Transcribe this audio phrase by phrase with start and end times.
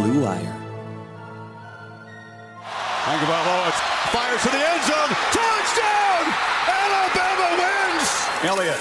[0.00, 0.56] Blue Wire.
[3.04, 3.70] Tagovailoa
[4.16, 5.12] fires to the end zone.
[5.28, 6.24] Touchdown!
[6.64, 8.08] Alabama wins!
[8.48, 8.80] Elliott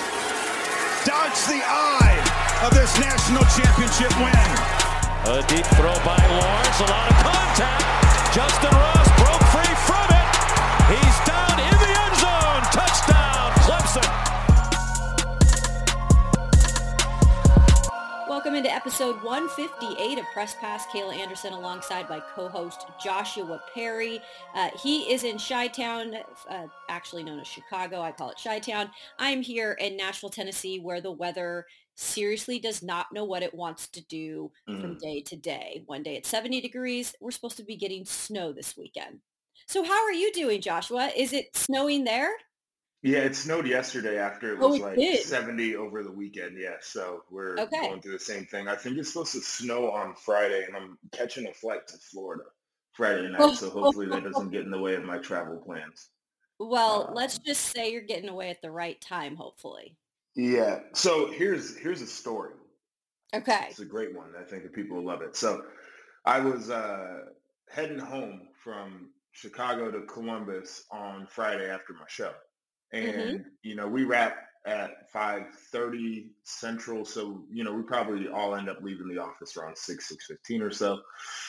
[1.04, 2.16] dodged the eye
[2.64, 4.50] of this national championship win.
[5.28, 6.80] A deep throw by Lawrence.
[6.80, 7.84] A lot of contact.
[8.34, 10.28] Justin Ross broke free from it.
[10.88, 11.49] He's down
[18.50, 20.88] Welcome into episode 158 of Press Pass.
[20.88, 24.20] Kayla Anderson alongside my co-host Joshua Perry.
[24.56, 26.16] Uh, he is in Chi-Town,
[26.50, 28.02] uh, actually known as Chicago.
[28.02, 28.90] I call it Chi-Town.
[29.20, 33.88] I'm here in Nashville, Tennessee, where the weather seriously does not know what it wants
[33.90, 34.82] to do mm.
[34.82, 35.84] from day to day.
[35.86, 37.14] One day it's 70 degrees.
[37.22, 39.20] We're supposed to be getting snow this weekend.
[39.68, 41.12] So how are you doing, Joshua?
[41.16, 42.32] Is it snowing there?
[43.02, 45.22] Yeah, it snowed yesterday after it Oh, was it like did?
[45.26, 46.58] 70 over the weekend.
[46.60, 47.80] Yeah, so we're Okay.
[47.88, 48.68] going through the same thing.
[48.68, 52.44] I think it's supposed to snow on Friday, and I'm catching a flight to Florida
[52.92, 56.10] Friday night, so hopefully that doesn't get in the way of my travel plans.
[56.60, 59.96] Well, Uh, let's just say you're getting away at the right time, hopefully.
[60.36, 60.82] Yeah.
[60.94, 62.54] So here's here's a story.
[63.34, 63.68] Okay.
[63.70, 64.34] It's a great one.
[64.38, 65.38] I think that people will love it.
[65.38, 65.66] So
[66.26, 67.28] I was uh,
[67.70, 72.34] heading home from Chicago to Columbus on Friday after my show.
[72.92, 77.06] And, you know, we wrap at 5.30 Central.
[77.06, 80.72] So, you know, we probably all end up leaving the office around 6, 6.15 or
[80.72, 81.00] so.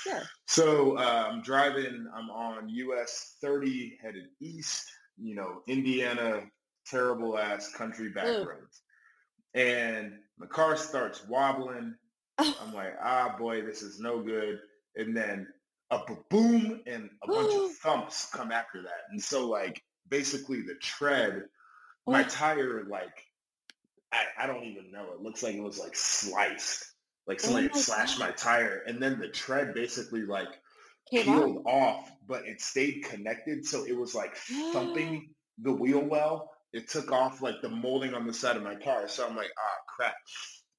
[0.02, 0.22] Sure.
[0.46, 2.06] So uh, I'm driving.
[2.14, 4.90] I'm on US 30 headed east.
[5.18, 6.42] You know, Indiana,
[6.86, 8.82] terrible ass country back roads.
[9.54, 11.94] And my car starts wobbling.
[12.38, 12.58] Oh.
[12.62, 14.60] I'm like, ah, boy, this is no good.
[14.96, 15.46] And then
[15.90, 19.10] a boom and a bunch of thumps come after that.
[19.10, 21.44] And so, like, basically the tread,
[22.06, 22.28] my Oh.
[22.28, 23.26] tire, like,
[24.12, 25.12] I, I don't even know.
[25.14, 26.84] It looks like it was like sliced.
[27.26, 28.26] Like Oh somebody my slashed God.
[28.26, 28.82] my tire.
[28.86, 30.48] And then the tread basically like
[31.10, 31.36] Came off.
[31.36, 33.64] peeled off, but it stayed connected.
[33.64, 34.36] So it was like
[34.72, 36.50] thumping the wheel well.
[36.72, 39.08] It took off like the molding on the side of my car.
[39.08, 40.14] So I'm like, ah, crap.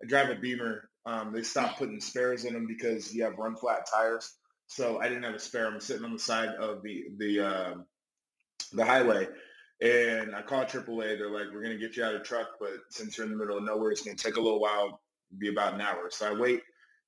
[0.03, 0.89] I drive a Beamer.
[1.05, 4.37] Um, they stopped putting spares in them because you have run flat tires.
[4.67, 5.67] So I didn't have a spare.
[5.67, 7.85] I'm sitting on the side of the the um
[8.71, 9.27] the highway,
[9.81, 11.17] and I call AAA.
[11.17, 13.57] They're like, "We're gonna get you out of truck, but since you're in the middle
[13.57, 15.01] of nowhere, it's gonna take a little while.
[15.37, 16.61] Be about an hour." So I wait.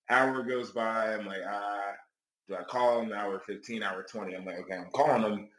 [0.09, 1.13] Hour goes by.
[1.13, 1.93] I'm like, ah,
[2.47, 3.13] do I call them?
[3.13, 4.35] Hour 15, hour 20.
[4.35, 5.49] I'm like, okay, I'm calling them.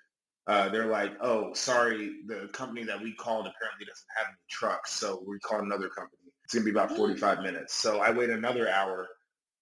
[0.46, 4.92] Uh, they're like, oh, sorry, the company that we called apparently doesn't have any trucks,
[4.92, 6.18] so we called another company.
[6.44, 7.74] It's gonna be about 45 minutes.
[7.74, 9.08] So I wait another hour.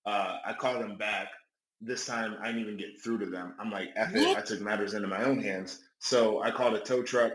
[0.05, 1.29] Uh, I call them back.
[1.81, 3.55] This time I didn't even get through to them.
[3.61, 4.37] I'm like, F it.
[4.37, 5.79] I took matters into my own hands.
[6.03, 7.33] So I called a tow truck.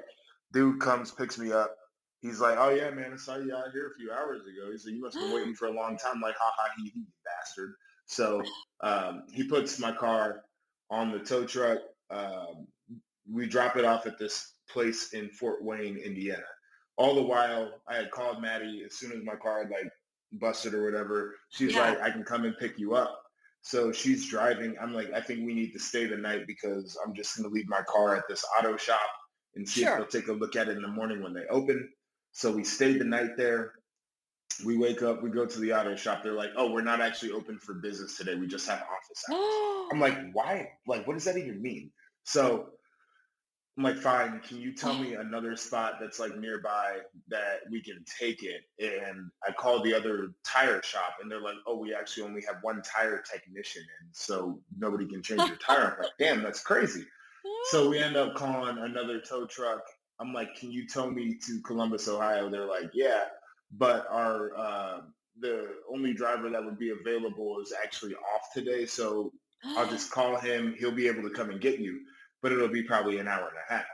[0.51, 1.73] Dude comes, picks me up.
[2.21, 4.69] He's like, oh yeah, man, I saw you out here a few hours ago.
[4.71, 6.19] He said, you must have been waiting for a long time.
[6.19, 7.73] Like, ha ha, he, he bastard.
[8.07, 8.43] So
[8.81, 10.41] um, he puts my car
[10.89, 11.79] on the tow truck.
[12.09, 12.67] Um,
[13.31, 16.43] we drop it off at this place in Fort Wayne, Indiana.
[16.97, 19.89] All the while, I had called Maddie as soon as my car had like
[20.33, 21.35] busted or whatever.
[21.49, 21.91] She's Yeah.
[21.91, 23.17] like, I can come and pick you up.
[23.67, 24.75] So she's driving.
[24.81, 27.53] I'm like, I think we need to stay the night because I'm just going to
[27.53, 29.09] leave my car at this auto shop
[29.55, 29.91] and see Sure.
[29.91, 31.89] if they'll take a look at it in the morning when they open.
[32.31, 33.73] So we stayed the night there.
[34.65, 36.23] We wake up, we go to the auto shop.
[36.23, 38.35] They're like, oh, we're not actually open for business today.
[38.35, 39.89] We just have office hours.
[39.91, 40.69] I'm like, why?
[40.87, 41.91] Like, what does that even mean?
[42.23, 42.69] So
[43.77, 44.39] I'm like, fine.
[44.39, 48.61] Can you tell me another spot that's like nearby that we can take it?
[48.79, 52.57] And I called the other tire shop, and they're like, oh, we actually only have
[52.63, 55.97] one tire technician and so nobody can change your tire.
[55.97, 57.05] I'm like, damn, that's crazy.
[57.69, 59.81] So we end up calling another tow truck.
[60.19, 62.49] I'm like, can you tow me to Columbus, Ohio?
[62.49, 63.25] They're like, yeah,
[63.71, 65.01] but our uh,
[65.39, 69.31] the only driver that would be available is actually off today, so
[69.77, 70.75] I'll just call him.
[70.79, 71.99] He'll be able to come and get you,
[72.41, 73.85] but it'll be probably an hour and a half.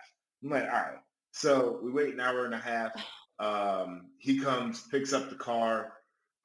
[0.44, 0.98] I'm like, all right.
[1.32, 2.92] So we wait an hour and a half.
[3.40, 5.94] Um, he comes, picks up the car,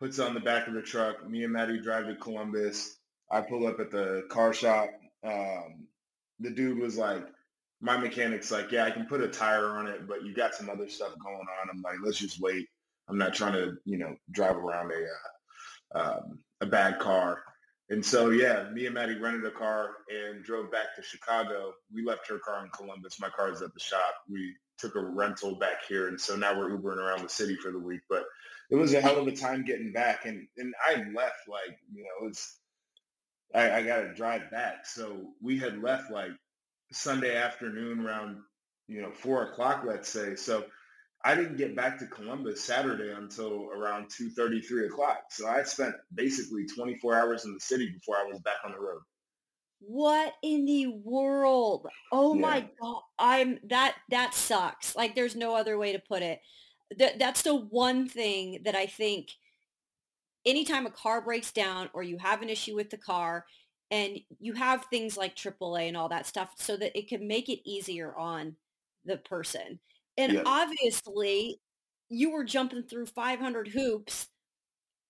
[0.01, 1.29] puts it on the back of the truck.
[1.29, 2.97] Me and Maddie drive to Columbus.
[3.31, 4.89] I pull up at the car shop.
[5.25, 5.87] Um,
[6.41, 7.25] the dude was like,
[7.81, 10.71] my mechanic's like, yeah, I can put a tire on it, but you got some
[10.71, 11.69] other stuff going on.
[11.71, 12.67] I'm like, let's just wait.
[13.09, 17.43] I'm not trying to, you know, drive around a uh, um, a bad car.
[17.91, 21.73] And so, yeah, me and Maddie rented a car and drove back to Chicago.
[21.93, 23.19] We left her car in Columbus.
[23.19, 24.15] My car is at the shop.
[24.29, 27.73] We took a rental back here, and so now we're Ubering around the city for
[27.73, 28.01] the week.
[28.09, 28.25] But
[28.71, 32.03] it was a hell of a time getting back, and and I left like you
[32.03, 32.59] know it's
[33.55, 34.87] I, I got to drive back.
[34.87, 36.31] So we had left like
[36.93, 38.37] Sunday afternoon around
[38.87, 40.37] you know four o'clock, let's say.
[40.37, 40.67] So
[41.25, 45.25] I didn't get back to Columbus Saturday until around 2.30, 3 o'clock.
[45.31, 48.79] So I spent basically 24 hours in the city before I was back on the
[48.79, 49.01] road.
[49.81, 51.87] What in the world?
[52.13, 52.41] Oh Yeah.
[52.41, 53.03] my god.
[53.19, 54.97] I'm that that sucks.
[54.97, 56.41] Like there's no other way to put it.
[56.99, 59.31] That that's the one thing that I think
[60.45, 63.45] anytime a car breaks down or you have an issue with the car
[63.91, 67.49] and you have things like AAA and all that stuff so that it can make
[67.49, 68.57] it easier on
[69.05, 69.79] the person.
[70.19, 70.43] And Yeah.
[70.45, 71.61] obviously
[72.11, 74.29] you were jumping through 500 hoops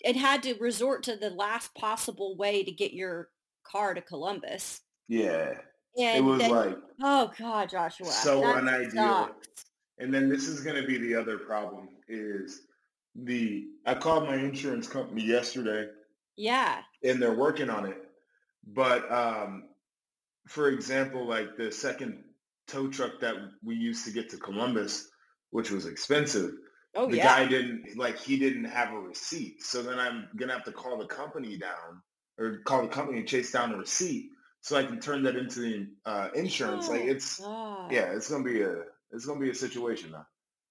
[0.04, 3.30] and had to resort to the last possible way to get your
[3.64, 4.82] car to Columbus.
[5.08, 5.60] Yeah.
[5.98, 8.92] And it was then- like oh God, Joshua, so unideal.
[8.92, 9.64] sucks.
[9.98, 12.62] And then this is going to be the other problem is
[13.16, 15.90] the I called my insurance company yesterday
[16.36, 18.08] Yeah, and they're working on it.
[18.64, 19.70] But um,
[20.46, 22.22] for example, like the second
[22.68, 23.34] tow truck that
[23.64, 25.08] we used to get to Columbus,
[25.50, 26.52] which was expensive,
[26.94, 29.62] oh the yeah, guy didn't like he didn't have a receipt.
[29.62, 32.02] So then I'm gonna have to call the company down
[32.38, 34.30] or call the company and chase down a receipt
[34.60, 36.88] so I can turn that into the uh, insurance.
[36.88, 37.92] Like Oh, it's God.
[37.92, 40.26] yeah, it's gonna be a it's gonna be a situation now.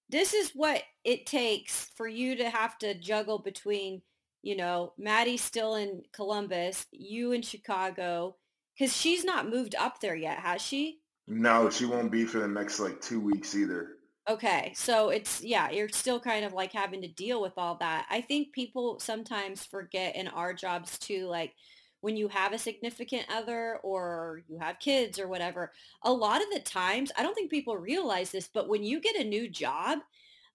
[0.10, 4.02] This is what it takes for you to have to juggle between,
[4.42, 8.38] you know, Maddie's still in Columbus, you in Chicago,
[8.78, 10.97] because she's not moved up there yet, has she?
[11.28, 13.98] No, she won't be for the next like two weeks either.
[14.30, 18.06] Okay, so it's yeah, you're still kind of like having to deal with all that.
[18.10, 21.54] I think people sometimes forget in our jobs too, like
[22.02, 25.72] when you have a significant other or you have kids or whatever,
[26.04, 29.16] a lot of the times, I don't think people realize this, but when you get
[29.16, 30.00] a new job,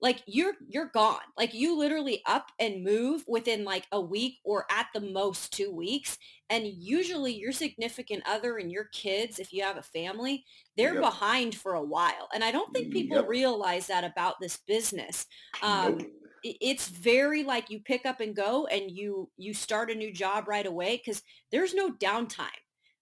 [0.03, 1.23] like you're you're gone.
[1.39, 5.73] Like you literally up and move within like a week or at the most 2
[5.73, 6.19] weeks,
[6.51, 10.45] and usually your significant other and your kids if you have a family,
[10.77, 11.01] they're Yep.
[11.01, 12.29] behind for a while.
[12.35, 13.27] And I don't think people Yep.
[13.27, 15.27] realize that about this business.
[15.63, 16.03] Um, Nope.
[16.43, 20.49] it's very like you pick up and go and you you start a new job
[20.49, 21.23] right away because
[21.53, 22.49] there's no downtime.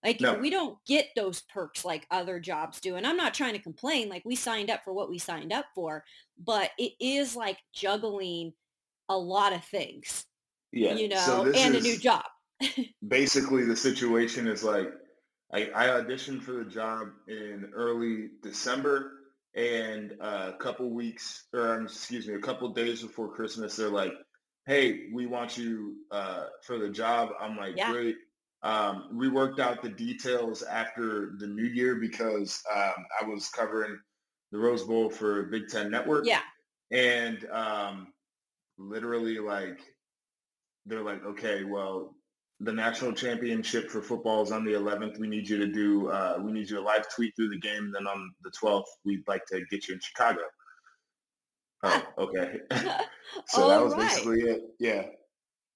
[0.05, 0.35] Like No.
[0.39, 2.97] we don't get those perks like other jobs do.
[2.97, 4.09] And I'm not trying to complain.
[4.09, 6.05] Like we signed up for what we signed up for,
[6.43, 8.53] but it is like juggling
[9.09, 10.25] a lot of things,
[10.73, 10.95] Yeah.
[10.95, 12.25] you know, so and a new job.
[13.09, 14.89] basically the situation is like
[15.53, 19.13] I, I auditioned for the job in early December
[19.57, 23.89] and uh, a couple weeks or um, excuse me a couple days before Christmas they're
[23.89, 24.13] like
[24.67, 27.91] hey we want you uh, for the job I'm like Yeah.
[27.91, 28.17] great
[28.63, 33.99] um, we worked out the details after the new year because um, I was covering
[34.53, 36.41] the Rose Bowl for Big Ten Network Yeah.
[36.91, 38.13] and um,
[38.79, 39.79] literally like
[40.87, 42.15] they're like okay well
[42.61, 45.19] the national championship for football is on the 11th.
[45.19, 47.91] We need you to do, uh, we need you to live tweet through the game.
[47.91, 50.41] Then on the 12th, we'd like to get you in Chicago.
[51.83, 52.59] Oh, okay.
[53.47, 54.01] so that was right.
[54.03, 54.61] basically it.
[54.79, 55.07] Yeah.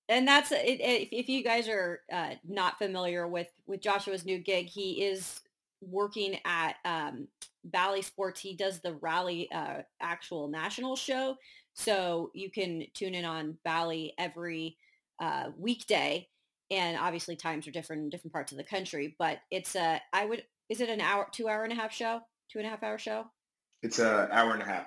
[0.08, 4.38] And that's it, if, if you guys are uh, not familiar with with Joshua's new
[4.38, 5.40] gig, he is
[5.80, 7.28] working at um,
[7.64, 8.40] Bally Sports.
[8.40, 11.36] He does the Rally uh, actual national show,
[11.74, 14.76] so you can tune in on Bally every
[15.20, 16.28] uh, weekday.
[16.70, 19.14] And obviously, times are different in different parts of the country.
[19.18, 22.20] But it's a I would is it an hour, two hour and a half show,
[22.50, 23.26] two and a half hour show?
[23.82, 24.86] It's an hour and a half.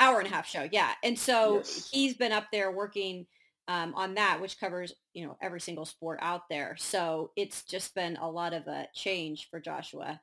[0.00, 1.90] hour and a half show yeah and so Yes.
[1.92, 3.26] he's been up there working
[3.68, 6.74] um, on that which covers you know every single sport out there.
[6.78, 10.20] So it's just been a lot of a change for joshua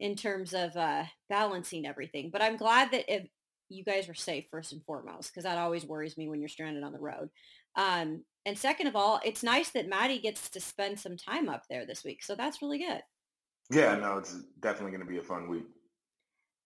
[0.00, 2.30] in terms of uh, balancing everything.
[2.32, 3.26] But i'm glad that if
[3.70, 6.84] you guys were safe first and foremost because that always worries me when you're stranded
[6.84, 7.30] on the road.
[7.76, 11.62] Um, and second of all it's nice that maddie gets to spend some time up
[11.68, 13.00] there this week so that's really good.
[13.70, 15.64] Yeah, no, it's definitely going to be a fun week.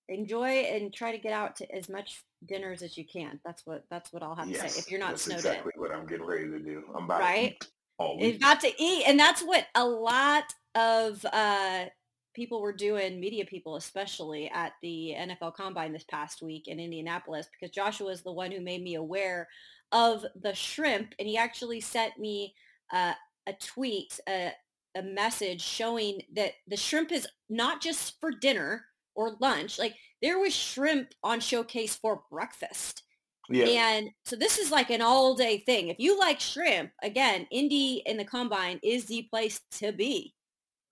[0.08, 3.84] Enjoy and try to get out to as much dinners as you can that's what
[3.90, 6.24] that's what i'll have to say if you're not snowed in exactly what I'm getting
[6.24, 6.84] ready to do.
[6.96, 7.60] I'm about Right?
[7.60, 8.40] to eat all It's week.
[8.40, 9.04] got to eat.
[9.08, 10.44] And that's what a lot
[10.76, 11.86] of uh,
[12.34, 17.48] people were doing, media people especially, at the NFL Combine this past week in Indianapolis
[17.52, 19.48] because Joshua is the one who made me aware
[19.90, 21.14] of the shrimp.
[21.18, 22.54] And he actually sent me
[22.92, 23.14] uh,
[23.48, 24.52] a tweet, a,
[24.96, 28.84] a message showing that the shrimp is not just for dinner
[29.18, 29.80] or lunch.
[29.80, 33.02] Like there was shrimp on showcase for breakfast.
[33.50, 33.66] yeah.
[33.66, 35.88] And so this is like an all day thing.
[35.88, 40.34] If you like shrimp, again, Indy in the combine is the place to be.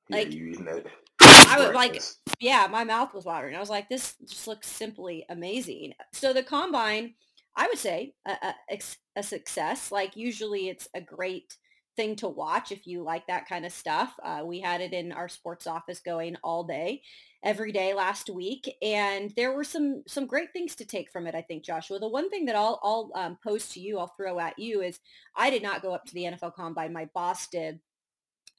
[0.09, 0.87] yeah, like, you eating it.
[1.21, 2.03] I would like,
[2.41, 3.55] yeah, my mouth was watering.
[3.55, 5.95] I was like, this just looks simply amazing.
[6.13, 7.15] So the combine,
[7.57, 8.79] I would say a, a,
[9.15, 9.93] a success.
[9.93, 11.57] Like usually it's a great
[11.95, 14.15] thing to watch if you like that kind of stuff.
[14.23, 17.03] Uh, we had it in our sports office going all day.
[17.47, 21.35] Every day last week, and there were some some great things to take from it.
[21.35, 21.99] I think Joshua.
[21.99, 24.99] The one thing that I'll I'll um, pose to you, I'll throw at you is
[25.37, 26.93] I did not go up to the NFL Combine.
[26.93, 27.79] My boss did,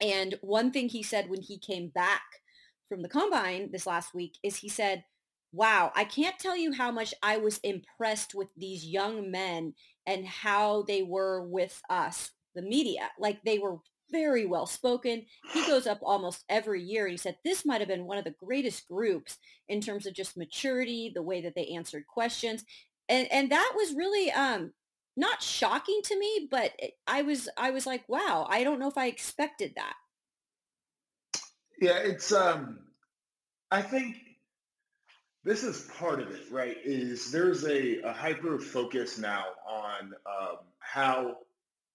[0.00, 2.22] and one thing he said when he came back
[2.88, 5.04] from the Combine this last week is he said,
[5.52, 9.74] "Wow, I can't tell you how much I was impressed with these young men
[10.06, 13.10] and how they were with us, the media.
[13.18, 13.76] Like they were
[14.10, 15.24] very well spoken.
[15.52, 17.06] He goes up almost every year.
[17.06, 19.38] He said this might have been one of the greatest groups
[19.68, 22.64] in terms of just maturity, the way that they answered questions.
[23.08, 24.72] And and that was really um
[25.16, 26.72] not shocking to me, but
[27.06, 29.94] I was I was like, wow, I don't know if I expected that.
[31.80, 32.78] Yeah, it's um
[33.70, 34.16] I think
[35.44, 36.76] this is part of it, right?
[36.84, 41.36] Is there's a, a hyper focus now on um, how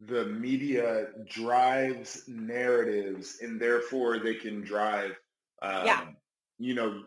[0.01, 5.11] the media drives narratives and therefore they can drive
[5.61, 6.05] um, yeah.
[6.59, 7.03] you know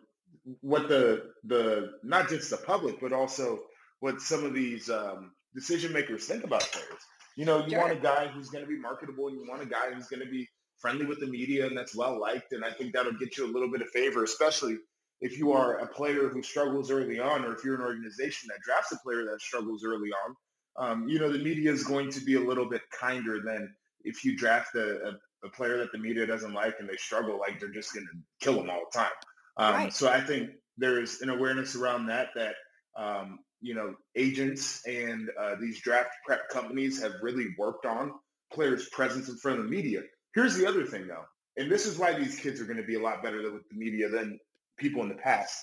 [0.61, 3.61] what the the not just the public but also
[4.01, 7.01] what some of these um, decision makers think about players
[7.37, 7.81] you know you sure.
[7.81, 10.23] want a guy who's going to be marketable and you want a guy who's going
[10.23, 13.37] to be friendly with the media and that's well liked and i think that'll get
[13.37, 14.77] you a little bit of favor especially
[15.21, 18.61] if you are a player who struggles early on or if you're an organization that
[18.63, 20.37] drafts a player that struggles early on
[20.79, 24.25] um, you know, the media is going to be a little bit kinder than if
[24.25, 27.59] you draft a, a, a, player that the media doesn't like and they struggle, like
[27.59, 29.11] they're just going to kill them all the time.
[29.57, 29.93] Um, right.
[29.93, 32.55] So I think there's an awareness around that that
[32.97, 38.13] um, you know agents and uh, these draft prep companies have really worked on
[38.53, 40.03] players' presence in front of the media.
[40.35, 41.25] Here's the other thing, though,
[41.57, 43.77] and this is why these kids are going to be a lot better with the
[43.77, 44.39] media than
[44.79, 45.59] people in the past.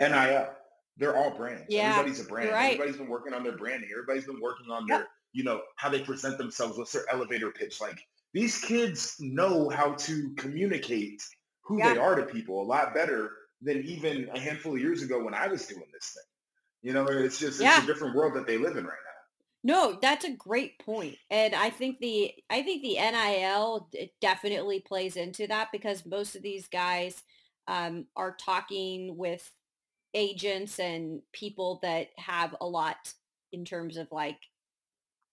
[0.00, 0.48] NIL
[0.96, 1.64] they're all brands.
[1.68, 2.50] Yeah, Everybody's a brand.
[2.50, 2.74] Right.
[2.74, 3.90] Everybody's been working on their branding.
[3.92, 5.00] Everybody's been working on yep.
[5.00, 6.78] their, you know, how they present themselves.
[6.78, 7.80] What's their elevator pitch?
[7.80, 8.00] Like
[8.32, 11.22] these kids know how to communicate
[11.62, 11.94] who yeah.
[11.94, 13.30] they are to people a lot better
[13.62, 16.24] than even a handful of years ago when I was doing this thing.
[16.82, 17.82] You know, it's just it's yeah.
[17.82, 19.14] a different world that they live in right now.
[19.66, 21.16] No, that's a great point.
[21.30, 23.88] And I think the I think the NIL
[24.20, 27.22] definitely plays into that because most of these guys
[27.66, 29.50] um, are talking with
[30.14, 33.12] agents and people that have a lot
[33.52, 34.38] in terms of like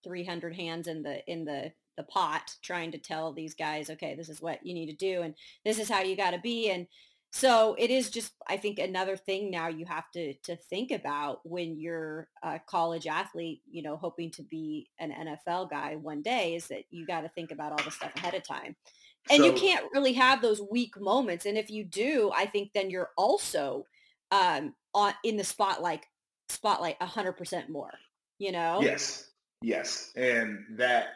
[0.03, 4.29] 300 hands in the in the the pot trying to tell these guys okay this
[4.29, 5.35] is what you need to do and
[5.65, 6.87] this is how you got to be and
[7.33, 11.39] so it is just i think another thing now you have to to think about
[11.43, 15.13] when you're a college athlete you know hoping to be an
[15.47, 18.33] nfl guy one day is that you got to think about all the stuff ahead
[18.33, 18.75] of time
[19.29, 22.71] and so, you can't really have those weak moments and if you do i think
[22.73, 23.85] then you're also
[24.31, 26.05] um, on in the spotlight
[26.49, 27.91] spotlight a hundred percent more.
[28.39, 28.79] You know.
[28.81, 29.27] Yes.
[29.61, 31.09] Yes, and that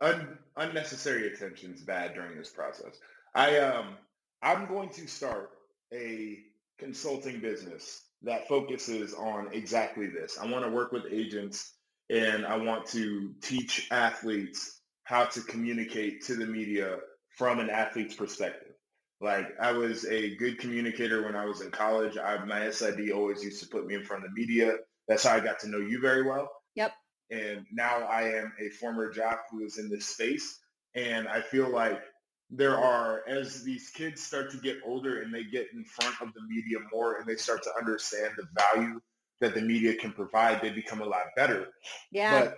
[0.00, 2.98] un- unnecessary attention is bad during this process.
[3.34, 3.96] I um
[4.42, 5.50] I'm going to start
[5.92, 6.38] a
[6.78, 10.38] consulting business that focuses on exactly this.
[10.38, 11.72] I want to work with agents
[12.08, 16.98] and I want to teach athletes how to communicate to the media
[17.36, 18.65] from an athlete's perspective.
[19.20, 22.18] Like I was a good communicator when I was in college.
[22.18, 24.76] I, my SID always used to put me in front of the media.
[25.08, 26.50] That's how I got to know you very well.
[26.74, 26.92] Yep.
[27.30, 30.58] And now I am a former jock who is in this space.
[30.94, 32.00] And I feel like
[32.50, 36.28] there are, as these kids start to get older and they get in front of
[36.34, 39.00] the media more and they start to understand the value
[39.40, 41.68] that the media can provide, they become a lot better.
[42.10, 42.40] Yeah.
[42.40, 42.56] But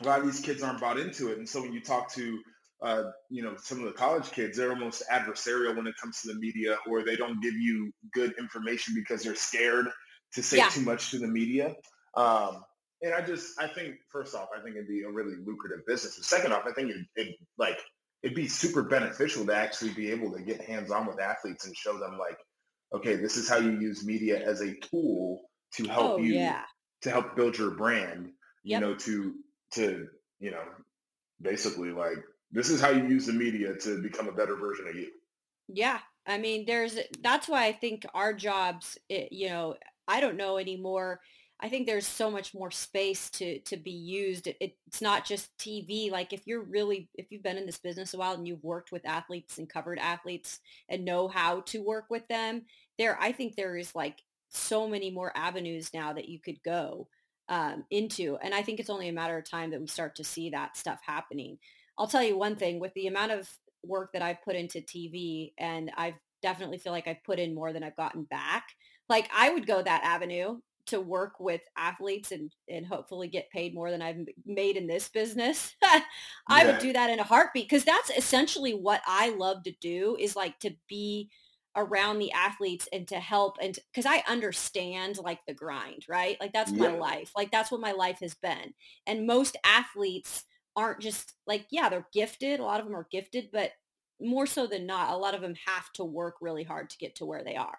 [0.00, 1.38] a lot of these kids aren't bought into it.
[1.38, 2.40] And so when you talk to
[2.82, 6.28] uh, you know, some of the college kids, they're almost adversarial when it comes to
[6.28, 9.86] the media, or they don't give you good information because they're scared
[10.34, 10.68] to say yeah.
[10.68, 11.74] too much to the media.
[12.16, 12.62] Um,
[13.02, 16.16] and I just, I think, first off, I think it'd be a really lucrative business.
[16.16, 17.78] And second off, I think it, it like
[18.22, 21.76] it'd be super beneficial to actually be able to get hands on with athletes and
[21.76, 22.38] show them like,
[22.94, 25.42] okay, this is how you use media as a tool
[25.74, 26.62] to help oh, you yeah.
[27.02, 28.30] to help build your brand.
[28.64, 29.34] You know, to
[29.74, 30.08] to
[30.40, 30.64] you know,
[31.40, 32.18] basically like
[32.52, 35.08] this is how you use the media to become a better version of you.
[35.68, 35.98] Yeah.
[36.26, 39.76] I mean, there's, that's why I think our jobs, it, you know,
[40.08, 41.20] I don't know anymore.
[41.58, 44.46] I think there's so much more space to, to be used.
[44.46, 46.10] It, it's not just TV.
[46.10, 48.92] Like if you're really, if you've been in this business a while and you've worked
[48.92, 52.62] with athletes and covered athletes and know how to work with them
[52.98, 57.08] there, I think there is like so many more avenues now that you could go
[57.48, 58.36] um, into.
[58.42, 60.76] And I think it's only a matter of time that we start to see that
[60.76, 61.58] stuff happening.
[61.98, 63.48] I'll tell you one thing with the amount of
[63.82, 67.72] work that I've put into TV and I definitely feel like I've put in more
[67.72, 68.64] than I've gotten back.
[69.08, 73.74] Like I would go that avenue to work with athletes and, and hopefully get paid
[73.74, 75.74] more than I've made in this business.
[75.82, 76.02] I
[76.48, 76.66] yeah.
[76.66, 80.36] would do that in a heartbeat because that's essentially what I love to do is
[80.36, 81.30] like to be
[81.76, 86.38] around the athletes and to help and because I understand like the grind, right?
[86.40, 87.32] Like that's my life.
[87.36, 88.72] Like that's what my life has been.
[89.06, 90.44] And most athletes
[90.76, 92.60] aren't just like, yeah, they're gifted.
[92.60, 93.72] A lot of them are gifted, but
[94.20, 97.16] more so than not, a lot of them have to work really hard to get
[97.16, 97.78] to where they are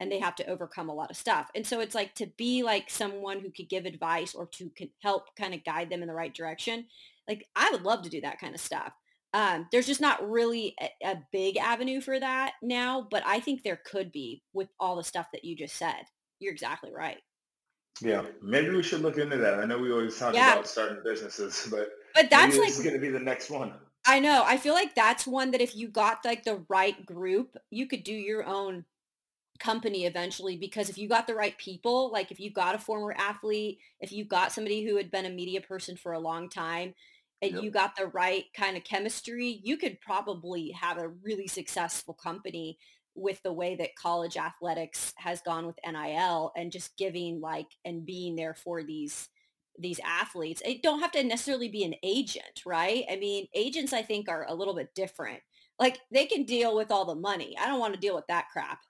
[0.00, 1.48] and they have to overcome a lot of stuff.
[1.54, 4.70] And so it's like to be like someone who could give advice or to
[5.02, 6.86] help kind of guide them in the right direction.
[7.28, 8.92] Like I would love to do that kind of stuff.
[9.32, 13.62] Um, there's just not really a, a, big avenue for that now, but I think
[13.62, 16.02] there could be with all the stuff that you just said.
[16.40, 17.18] You're exactly right.
[18.00, 19.60] Yeah, maybe we should look into that.
[19.60, 20.54] I know we always talk yeah.
[20.54, 23.72] about starting businesses, but but that's like going to be the next one.
[24.06, 24.42] I know.
[24.46, 28.02] I feel like that's one that if you got like the right group, you could
[28.02, 28.84] do your own
[29.58, 33.14] company eventually because if you got the right people, like if you got a former
[33.16, 36.94] athlete, if you got somebody who had been a media person for a long time
[37.42, 37.62] and yep.
[37.62, 42.78] you got the right kind of chemistry, you could probably have a really successful company
[43.14, 48.06] with the way that college athletics has gone with NIL and just giving like and
[48.06, 49.28] being there for these
[49.80, 50.62] these athletes.
[50.64, 53.04] It don't have to necessarily be an agent, right?
[53.10, 55.40] I mean, agents I think are a little bit different.
[55.78, 57.56] Like they can deal with all the money.
[57.58, 58.80] I don't want to deal with that crap.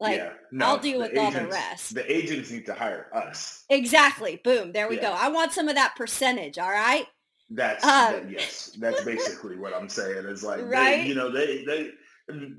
[0.00, 1.94] Like yeah, no, I'll deal with agents, all the rest.
[1.94, 3.64] The agents need to hire us.
[3.68, 4.40] Exactly.
[4.42, 4.72] Boom.
[4.72, 5.02] There we yeah.
[5.02, 5.12] go.
[5.12, 6.58] I want some of that percentage.
[6.58, 7.06] All right.
[7.50, 8.76] That's um, that, yes.
[8.78, 10.24] That's basically what I'm saying.
[10.24, 11.02] Is like right?
[11.02, 11.90] They, you know they they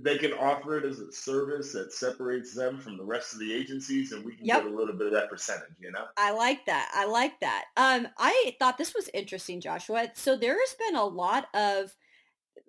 [0.01, 3.53] they can offer it as a service that separates them from the rest of the
[3.53, 4.63] agencies and we can yep.
[4.63, 6.05] get a little bit of that percentage you know?
[6.17, 7.65] I like that i like that.
[7.77, 10.09] Um i thought this was interesting joshua.
[10.13, 11.93] So there has been a lot of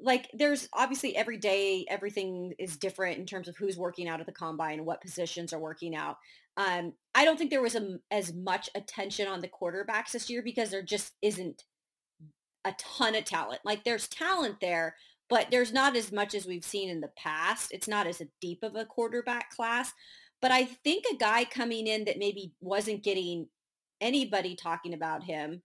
[0.01, 4.27] like there's obviously every day everything is different in terms of who's working out at
[4.27, 6.17] the combine and what positions are working out.
[6.57, 10.43] Um, i don't think there was a, as much attention on the quarterbacks this year
[10.43, 11.65] because there just isn't
[12.65, 13.61] a ton of talent.
[13.65, 14.97] Like there's talent there
[15.33, 18.63] but there's not as much as we've seen in the past it's not as deep
[18.63, 19.93] of a quarterback class
[20.41, 23.49] but i think a guy coming in that maybe wasn't getting
[24.01, 25.63] anybody talking about him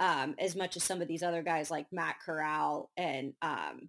[0.00, 3.88] um, as much as some of these other guys like Matt Corral and um,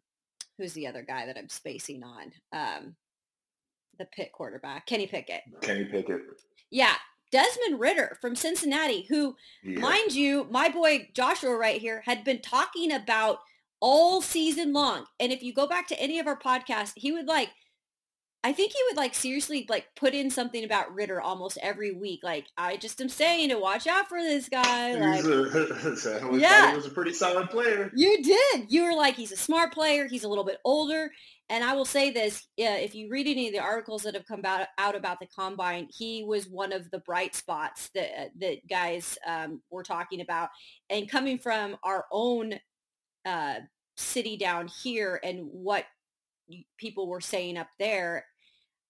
[0.58, 2.32] who's the other guy that I'm spacing on?
[2.52, 2.96] Um,
[4.00, 5.42] the Pitt quarterback, Kenny Pickett.
[5.62, 6.22] Kenny Pickett.
[6.72, 6.94] Yeah.
[7.32, 9.80] Desmond Ridder from Cincinnati, who, yeah.
[9.80, 13.40] mind you, my boy Joshua right here had been talking about
[13.84, 15.06] all season long.
[15.20, 17.50] And if you go back to any of our podcasts, he would like
[18.46, 22.22] I think he would like seriously like put in something about Ridder almost every week.
[22.24, 24.96] Like I just am saying to watch out for this guy.
[24.96, 27.90] Like, a, yeah, he was a pretty solid player.
[27.96, 28.66] You did.
[28.70, 30.08] You were like, he's a smart player.
[30.10, 31.10] He's a little bit older.
[31.50, 34.26] And I will say this: uh, if you read any of the articles that have
[34.26, 38.30] come about, out about the combine, he was one of the bright spots that uh,
[38.40, 40.50] that guys um, were talking about.
[40.90, 42.60] And coming from our own
[43.26, 43.56] uh,
[43.98, 45.86] city down here, and what
[46.78, 48.26] people were saying up there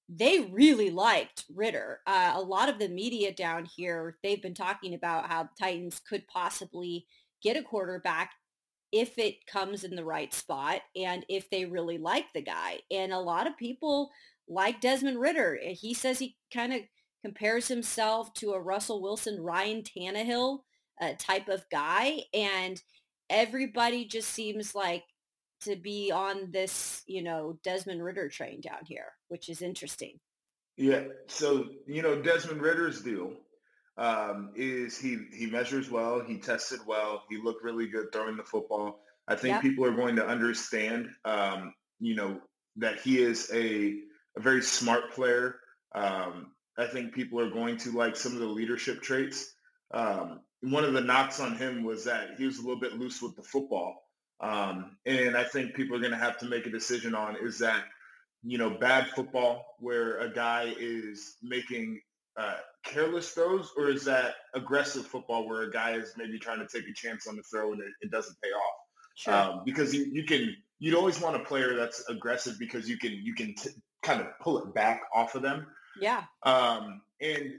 [0.10, 2.00] they really liked Ridder.
[2.06, 6.28] Uh, a lot of the media down here, they've been talking about how Titans could
[6.28, 7.08] possibly
[7.42, 8.32] get a quarterback
[8.92, 12.80] if it comes in the right spot and if they really like the guy.
[12.92, 14.12] And a lot of people
[14.48, 15.58] like Desmond Ridder.
[15.64, 16.82] He says he kind of
[17.24, 20.60] compares himself to a Russell Wilson, Ryan Tannehill
[21.02, 22.24] uh, type of guy.
[22.34, 22.82] And
[23.30, 25.04] everybody just seems like
[25.62, 30.20] to be on this, you know, Desmond Ridder train down here, which is interesting.
[30.78, 31.04] Yeah.
[31.28, 33.34] So, you know, Desmond Ridder's deal
[33.98, 36.22] um, is he, he measures well.
[36.22, 37.24] He tested well.
[37.30, 39.00] He looked really good throwing the football.
[39.28, 39.62] I think yep.
[39.62, 42.42] people are going to understand, um, you know,
[42.78, 44.00] that he is a,
[44.36, 45.56] a very smart player.
[45.96, 49.54] Um, I think people are going to like some of the leadership traits.
[49.94, 53.22] Um, one of the knocks on him was that he was a little bit loose
[53.22, 54.02] with the football.
[54.40, 57.60] Um, and I think people are going to have to make a decision on is
[57.60, 57.84] that,
[58.44, 62.02] you know, bad football where a guy is making
[62.38, 66.68] uh, careless throws or is that aggressive football where a guy is maybe trying to
[66.68, 68.76] take a chance on the throw and it, it doesn't pay off?
[69.16, 69.34] Sure.
[69.34, 73.12] Um, because you, you can, you'd always want a player that's aggressive because you can,
[73.12, 73.70] you can t-
[74.02, 75.68] kind of pull it back off of them.
[76.00, 76.24] Yeah.
[76.44, 77.52] Um, and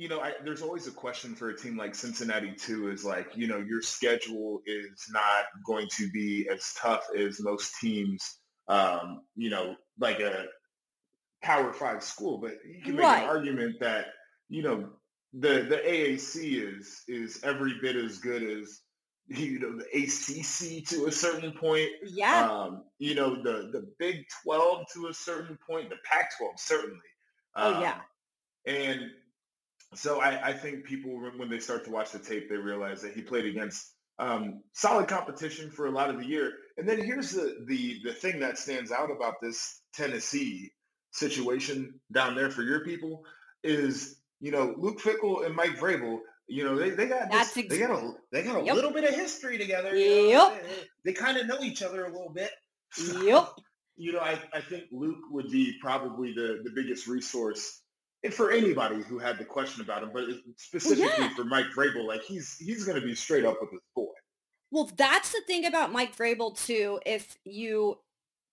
[0.00, 2.88] you know, I, there's always a question for a team like Cincinnati too.
[2.88, 7.74] Is like, you know, your schedule is not going to be as tough as most
[7.82, 8.38] teams.
[8.66, 10.46] Um, you know, like a
[11.42, 13.24] Power Five school, but you can make right.
[13.24, 14.06] an argument that
[14.48, 14.88] you know
[15.34, 18.80] the the AAC is is every bit as good as
[19.26, 21.90] you know the ACC to a certain point.
[22.06, 22.50] Yeah.
[22.50, 25.90] Um, you know the the Big Twelve to a certain point.
[25.90, 26.96] The Pac twelve certainly.
[27.54, 27.98] Oh um, yeah.
[28.66, 29.10] And
[29.94, 33.12] so I, I, think people, when they start to watch the tape, they realize that
[33.12, 36.52] he played against um, solid competition for a lot of the year.
[36.76, 40.70] And then here's the, the the thing that stands out about this Tennessee
[41.10, 43.24] situation down there for your people
[43.64, 46.18] is, you know, Luke Fickell and Mike Vrabel.
[46.46, 48.74] You know, they, they got this, ex- they got a they got a yep.
[48.74, 49.94] little bit of history together.
[49.94, 50.32] Yep.
[50.34, 50.58] Know?
[50.62, 52.50] They, they kind of know each other a little bit.
[52.98, 53.48] Yep.
[53.96, 57.79] you know, I, I think Luke would be probably the, the biggest resource
[58.22, 60.24] and for anybody who had the question about him, but
[60.56, 61.34] specifically yeah.
[61.34, 64.12] for Mike Vrabel, like he's he's going to be straight up with his boy.
[64.70, 67.00] Well, that's the thing about Mike Vrabel too.
[67.06, 67.98] If you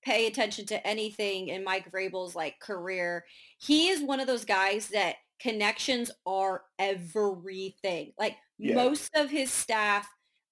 [0.04, 3.26] pay attention to anything in Mike Vrabel's like career,
[3.60, 8.14] he is one of those guys that connections are everything.
[8.18, 8.76] Like yeah.
[8.76, 10.08] most of his staff,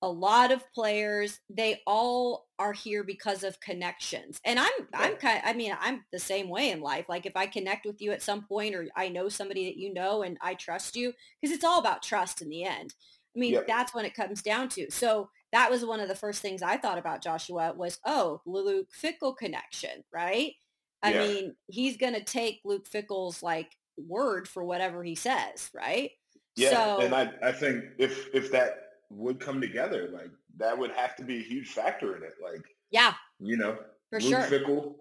[0.06, 4.40] a lot of players, they all are here because of connections.
[4.46, 5.00] And I'm yeah.
[5.00, 7.06] I'm kind I mean, I'm the same way in life.
[7.10, 9.92] Like if I connect with you at some point or I know somebody that you
[9.92, 12.94] know and I trust you, because it's all about trust in the end.
[13.36, 13.62] I mean, yeah.
[13.68, 14.92] that's when it comes down to.
[14.92, 18.90] So that was one of the first things I thought about Joshua was, oh, Luke
[18.94, 20.54] Fickell connection, right?
[21.02, 21.28] I yeah.
[21.28, 26.12] mean, he's going to take Luke Fickell's like word for whatever he says, right?
[26.56, 28.85] Yeah, so, and I, I think if if that
[29.16, 32.34] would come together, like that would have to be a huge factor in it.
[32.44, 33.78] Like, yeah, you know,
[34.10, 34.42] for Luke sure.
[34.42, 34.96] Fickell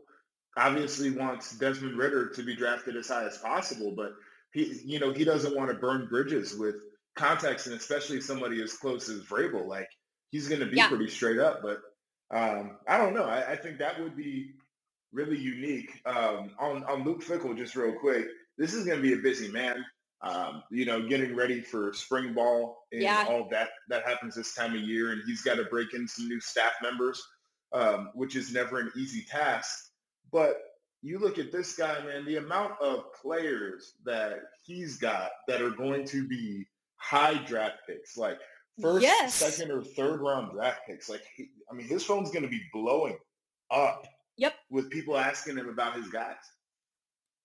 [0.57, 4.12] obviously wants Desmond Ridder to be drafted as high as possible, but
[4.53, 6.77] he, you know, he doesn't want to burn bridges with
[7.16, 9.66] context, and especially somebody as close as Vrabel.
[9.66, 9.88] Like,
[10.31, 10.88] he's going to be yeah.
[10.88, 11.62] pretty straight up.
[11.62, 11.81] But
[12.31, 13.24] um, I don't know.
[13.24, 14.50] I, I, think that would be
[15.12, 15.90] really unique.
[16.07, 18.27] Um, on on Luke Fickell, just real quick
[18.59, 19.85] this is going to be a busy man.
[20.24, 23.26] Um, you know, getting ready for spring ball and yeah.
[23.28, 26.28] all that that happens this time of year, and he's got to break in some
[26.28, 27.22] new staff members,
[27.74, 29.90] um, which is never an easy task.
[30.32, 30.62] But
[31.02, 35.70] you look at this guy, man, the amount of players that he's got that are
[35.70, 36.64] going to be
[36.96, 38.38] high draft picks, like
[38.80, 39.34] first, yes.
[39.34, 41.10] second, or third round draft picks.
[41.10, 43.18] Like, he, I mean, his phone's going to be blowing
[43.70, 44.06] up.
[44.38, 44.54] Yep.
[44.70, 46.37] With people asking him about his guys.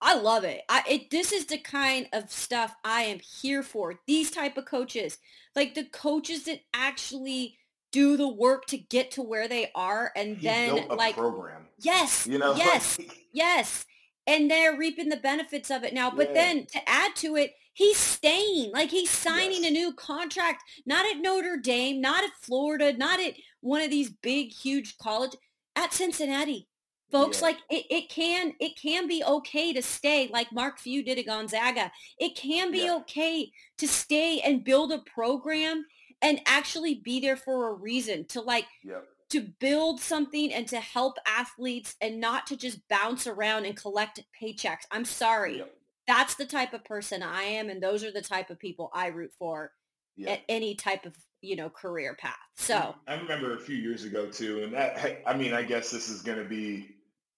[0.01, 0.61] I love it.
[0.69, 3.95] I it this is the kind of stuff I am here for.
[4.07, 5.17] These type of coaches.
[5.55, 7.57] Like the coaches that actually
[7.91, 11.67] do the work to get to where they are and he then like program.
[11.79, 12.27] Yes.
[12.27, 12.99] You know, yes.
[13.33, 13.85] yes.
[14.27, 16.11] And they're reaping the benefits of it now.
[16.11, 16.33] But yeah.
[16.33, 18.71] then to add to it, he's staying.
[18.71, 19.71] Like he's signing yes.
[19.71, 24.11] a new contract, not at Notre Dame, not at Florida, not at one of these
[24.11, 25.35] big, huge college
[25.75, 26.68] at Cincinnati
[27.11, 27.47] folks yeah.
[27.47, 31.25] like it, it can it can be okay to stay like mark few did at
[31.25, 32.95] gonzaga it can be yeah.
[32.95, 35.85] okay to stay and build a program
[36.21, 39.05] and actually be there for a reason to like yep.
[39.29, 44.23] to build something and to help athletes and not to just bounce around and collect
[44.39, 45.63] paychecks i'm sorry
[46.07, 49.07] that's the type of person i am and those are the type of people i
[49.07, 49.71] root for
[50.27, 54.25] at any type of you know career path so i remember a few years ago
[54.25, 56.89] too and that i mean i guess this is going to be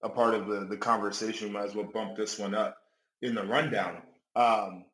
[0.02, 1.48] a part of the, the conversation.
[1.48, 2.76] We might as well bump this one up
[3.20, 4.02] in the rundown.
[4.34, 4.84] Um,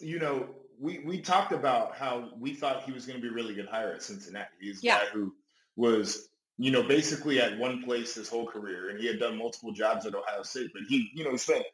[0.00, 0.48] you know,
[0.80, 3.68] we, we talked about how we thought he was going to be a really good
[3.68, 4.48] hire at Cincinnati.
[4.60, 5.34] He's a guy who
[5.76, 9.72] was, you know, basically at one place his whole career, and he had done multiple
[9.72, 10.70] jobs at Ohio State.
[10.72, 11.64] But he, you know, spent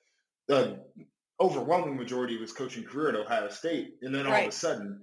[0.47, 0.81] the
[1.41, 4.49] overwhelming majority of his coaching career at Ohio State, and then all right.
[4.49, 5.01] of a sudden,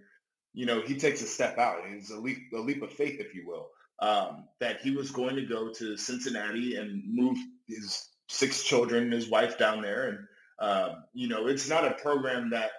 [0.53, 1.79] you know, he takes a step out.
[1.87, 5.35] It's a leap, a leap of faith, if you will um, that he was going
[5.35, 10.09] to go to Cincinnati and move his six children and his wife down there.
[10.09, 10.19] And,
[10.59, 12.71] um, you know, it's not a program that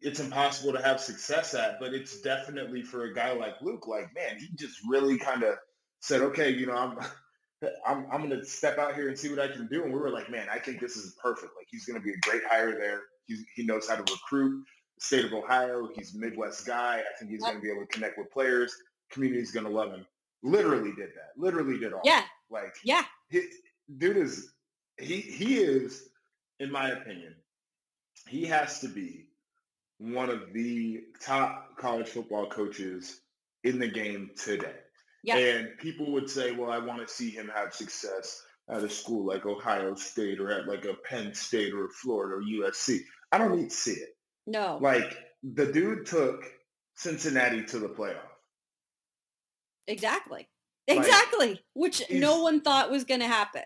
[0.00, 4.14] it's impossible to have success at, but it's definitely for a guy like Luke, like,
[4.14, 5.56] man, he just really kind of
[6.00, 6.98] said, okay, you know, I'm,
[7.86, 9.82] I'm, I'm going to step out here and see what I can do.
[9.82, 11.52] And we were like, man, I think this is perfect.
[11.56, 13.00] Like, he's going to be a great hire there.
[13.26, 14.64] He's, he knows how to recruit
[14.96, 15.88] the state of Ohio.
[15.96, 16.98] He's a Midwest guy.
[16.98, 18.72] I think he's going to be able to connect with players.
[19.10, 20.06] Community's going to love him
[20.42, 21.32] literally did that.
[21.36, 22.02] Literally did all.
[22.04, 22.22] Yeah.
[22.50, 23.04] Like yeah.
[23.30, 23.42] He,
[23.96, 24.52] dude is
[24.98, 26.08] he he is,
[26.60, 27.34] in my opinion,
[28.28, 29.26] he has to be
[29.98, 33.20] one of the top college football coaches
[33.64, 34.74] in the game today.
[35.24, 35.36] Yeah.
[35.36, 39.26] And people would say, well, I want to see him have success at a school
[39.26, 43.00] like Ohio State or at like a Penn State or Florida or USC.
[43.32, 44.16] I don't need to see it.
[44.46, 44.78] No.
[44.80, 46.44] Like the dude took
[46.94, 48.27] Cincinnati to the playoff.
[49.88, 50.46] Exactly.
[50.86, 51.48] Exactly.
[51.48, 53.62] Like, Which no one thought was going to happen.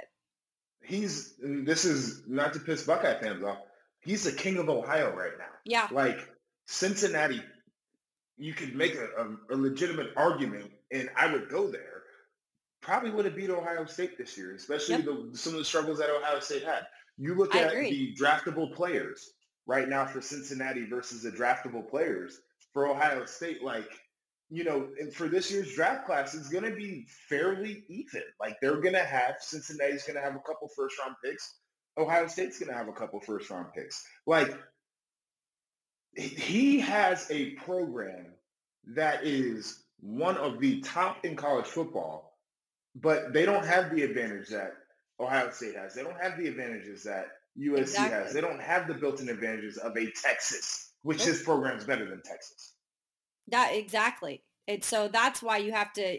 [0.82, 3.58] He's, this is not to piss Buckeye fans off.
[4.00, 5.44] He's the king of Ohio right now.
[5.64, 5.87] Yeah.
[5.92, 6.18] Like
[6.66, 7.40] Cincinnati,
[8.37, 12.02] you could make a, a, a legitimate argument, and I would go there.
[12.80, 15.04] Probably would have beat Ohio State this year, especially yep.
[15.04, 16.87] the, some of the struggles that Ohio State had.
[17.16, 19.30] You look at the draftable players
[19.66, 22.40] right now for Cincinnati versus the draftable players
[22.72, 23.62] for Ohio State.
[23.62, 23.88] Like
[24.52, 28.22] you know, and for this year's draft class, it's going to be fairly even.
[28.38, 31.54] Like they're going to have Cincinnati's going to have a couple first round picks.
[31.96, 34.04] Ohio State's going to have a couple first round picks.
[34.26, 34.54] Like
[36.14, 38.26] he has a program
[38.94, 42.36] that is one of the top in college football,
[42.94, 44.72] but they don't have the advantage that
[45.18, 45.94] Ohio State has.
[45.94, 48.18] They don't have the advantages that USC exactly.
[48.18, 48.34] has.
[48.34, 51.28] They don't have the built-in advantages of a Texas, which nope.
[51.28, 52.74] his program's better than Texas.
[53.48, 54.42] That exactly.
[54.68, 56.18] And so that's why you have to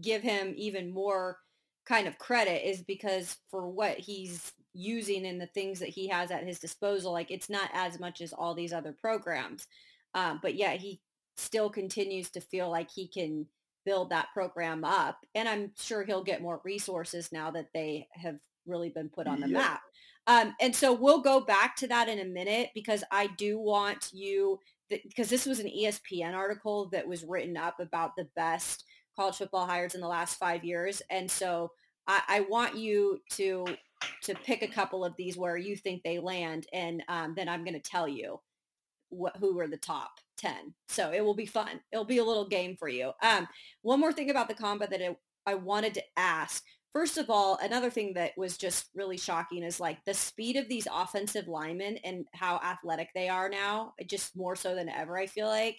[0.00, 1.38] give him even more
[1.86, 6.30] kind of credit is because for what he's using and the things that he has
[6.30, 9.66] at his disposal, like it's not as much as all these other programs.
[10.14, 11.00] Um, but yet he
[11.36, 13.46] still continues to feel like he can
[13.84, 15.18] build that program up.
[15.34, 19.40] And I'm sure he'll get more resources now that they have really been put on
[19.40, 19.58] the yeah.
[19.58, 19.80] map.
[20.26, 24.10] Um, and so we'll go back to that in a minute because I do want
[24.12, 28.84] you, because this was an ESPN article that was written up about the best
[29.16, 31.02] college football hires in the last five years.
[31.10, 31.70] And so
[32.06, 33.66] I, I want you to
[34.22, 37.64] to pick a couple of these where you think they land, and um, then I'm
[37.64, 38.40] going to tell you
[39.38, 40.74] who are the top 10.
[40.88, 41.80] So it will be fun.
[41.92, 43.12] It'll be a little game for you.
[43.22, 43.46] Um,
[43.82, 45.16] one more thing about the combine that
[45.46, 46.64] I wanted to ask.
[46.94, 50.68] First of all, another thing that was just really shocking is like the speed of
[50.68, 55.26] these offensive linemen and how athletic they are now, just more so than ever, I
[55.26, 55.76] feel like.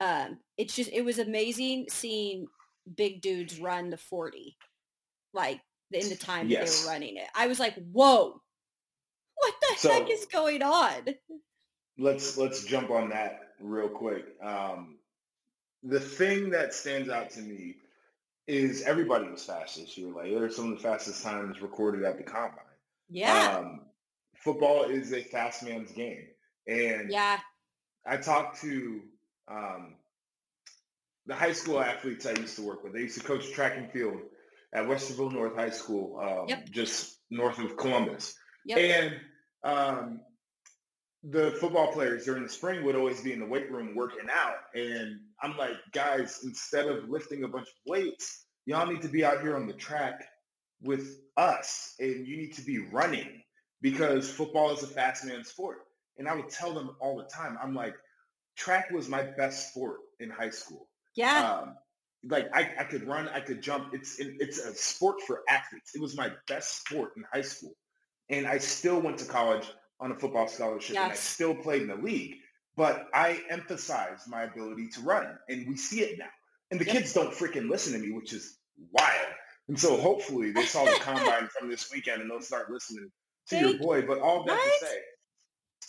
[0.00, 2.46] Um, it's just, it was amazing seeing
[2.96, 4.56] big dudes run the 40,
[5.34, 6.80] like in the time yes.
[6.80, 7.28] they were running it.
[7.34, 8.40] I was like, whoa,
[9.34, 11.14] what the so, heck is going on?
[11.98, 14.24] Let's let's jump on that real quick.
[14.42, 14.98] Um,
[15.82, 17.76] the thing that stands out to me
[18.46, 20.12] is everybody was fast this year.
[20.12, 22.58] Like there's some of the fastest times recorded at the combine.
[23.08, 23.58] Yeah.
[23.58, 23.80] Um,
[24.36, 26.26] football is a fast man's game,
[26.66, 27.38] and yeah,
[28.06, 29.00] I talked to
[29.48, 29.94] um,
[31.26, 32.92] the high school athletes I used to work with.
[32.92, 34.18] They used to coach track and field
[34.72, 36.68] at Westerville North High School, um, yep.
[36.70, 38.34] just north of Columbus.
[38.64, 38.78] Yep.
[38.78, 39.14] And
[39.64, 40.20] um,
[41.24, 44.56] the football players during the spring would always be in the weight room working out.
[44.74, 49.24] And I'm like, guys, instead of lifting a bunch of weights, y'all need to be
[49.24, 50.24] out here on the track
[50.82, 53.42] with us and you need to be running
[53.80, 55.78] because football is a fast man sport.
[56.18, 57.94] And I would tell them all the time, I'm like,
[58.56, 60.88] track was my best sport in high school.
[61.14, 61.60] Yeah.
[61.60, 61.76] Um,
[62.24, 63.92] like I, I could run, I could jump.
[63.92, 65.92] It's it's a sport for athletes.
[65.94, 67.74] It was my best sport in high school,
[68.28, 69.66] and I still went to college
[70.02, 71.02] on a football scholarship, yes.
[71.02, 72.34] and I still played in the league.
[72.76, 76.30] But I emphasized my ability to run, and we see it now.
[76.70, 76.96] And the yep.
[76.96, 78.58] kids don't freaking listen to me, which is
[78.92, 79.26] wild.
[79.68, 83.10] And so hopefully they saw the combine from this weekend, and they'll start listening
[83.48, 84.02] to your boy.
[84.02, 84.80] But all that what?
[84.80, 84.96] to say,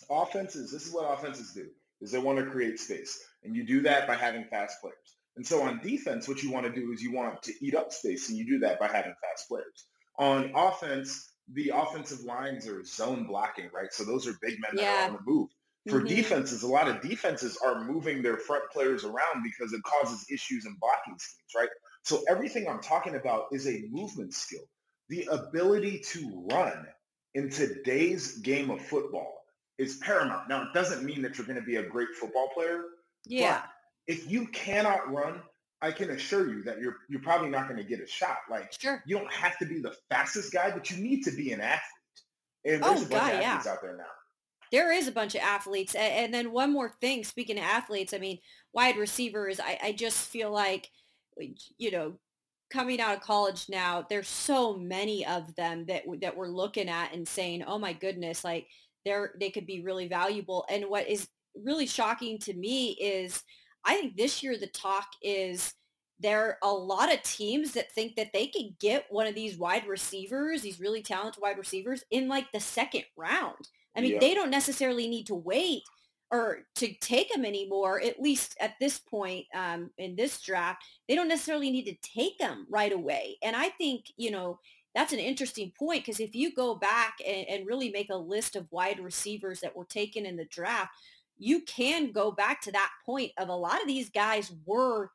[0.10, 0.72] offenses.
[0.72, 1.68] This is what offenses do:
[2.02, 5.18] is they want to create space, and you do that by having fast players.
[5.36, 7.92] And so on defense, what you want to do is you want to eat up
[7.92, 9.88] space, and you do that by having fast players.
[10.20, 13.92] On offense, the offensive lines are zone blocking, right?
[13.92, 14.84] So those are big men yeah.
[14.84, 15.50] that are on the move.
[15.90, 16.16] For mm-hmm.
[16.16, 20.66] defenses, a lot of defenses are moving their front players around because it causes issues
[20.66, 21.70] in blocking schemes, right?
[22.04, 24.64] So everything I'm talking about is a movement skill.
[25.10, 26.86] The ability to run
[27.34, 29.34] in today's game of football
[29.78, 30.48] is paramount.
[30.48, 32.84] Now, it doesn't mean that you're going to be a great football player.
[33.26, 33.64] Yeah
[34.08, 35.42] if you cannot run,
[35.84, 38.38] I can assure you that you're you're probably not going to get a shot.
[38.50, 39.04] Like sure.
[39.06, 41.82] you don't have to be the fastest guy, but you need to be an athlete.
[42.66, 43.72] And oh, there's oh, a bunch God, of athletes yeah.
[43.74, 44.04] out there now.
[44.72, 45.94] There is a bunch of athletes.
[45.94, 48.40] And, then one more thing, speaking of athletes, I mean,
[48.74, 50.90] wide receivers, I, I just feel like,
[51.78, 52.14] you know,
[52.72, 57.14] coming out of college now, there's so many of them that that we're looking at
[57.14, 58.68] and saying, oh my goodness, like
[59.06, 60.66] they're they could be really valuable.
[60.70, 63.44] And what is really shocking to me is
[63.86, 65.74] I think this year the talk is
[66.20, 69.58] there are a lot of teams that think that they could get one of these
[69.58, 73.68] wide receivers, these really talented wide receivers in like the second round.
[73.96, 75.84] I mean, they don't necessarily need to wait
[76.32, 80.84] or to take them anymore, at least at this point um, in this draft.
[81.08, 83.38] They don't necessarily need to take them right away.
[83.44, 84.60] And I think, you know,
[84.96, 88.56] that's an interesting point because if you go back and, and really make a list
[88.56, 90.96] of wide receivers that were taken in the draft,
[91.38, 95.12] you can go back to that point of a lot of these guys were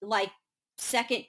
[0.00, 0.30] like
[0.78, 1.24] second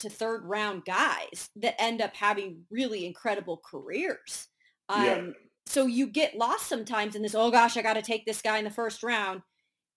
[0.00, 4.48] to third round guys that end up having really incredible careers.
[4.88, 5.22] Um, yeah.
[5.66, 8.58] So you get lost sometimes in this, oh gosh, I got to take this guy
[8.58, 9.42] in the first round.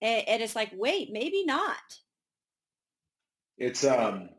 [0.00, 1.76] And, and it's like, wait, maybe not.
[3.58, 4.30] It's, um,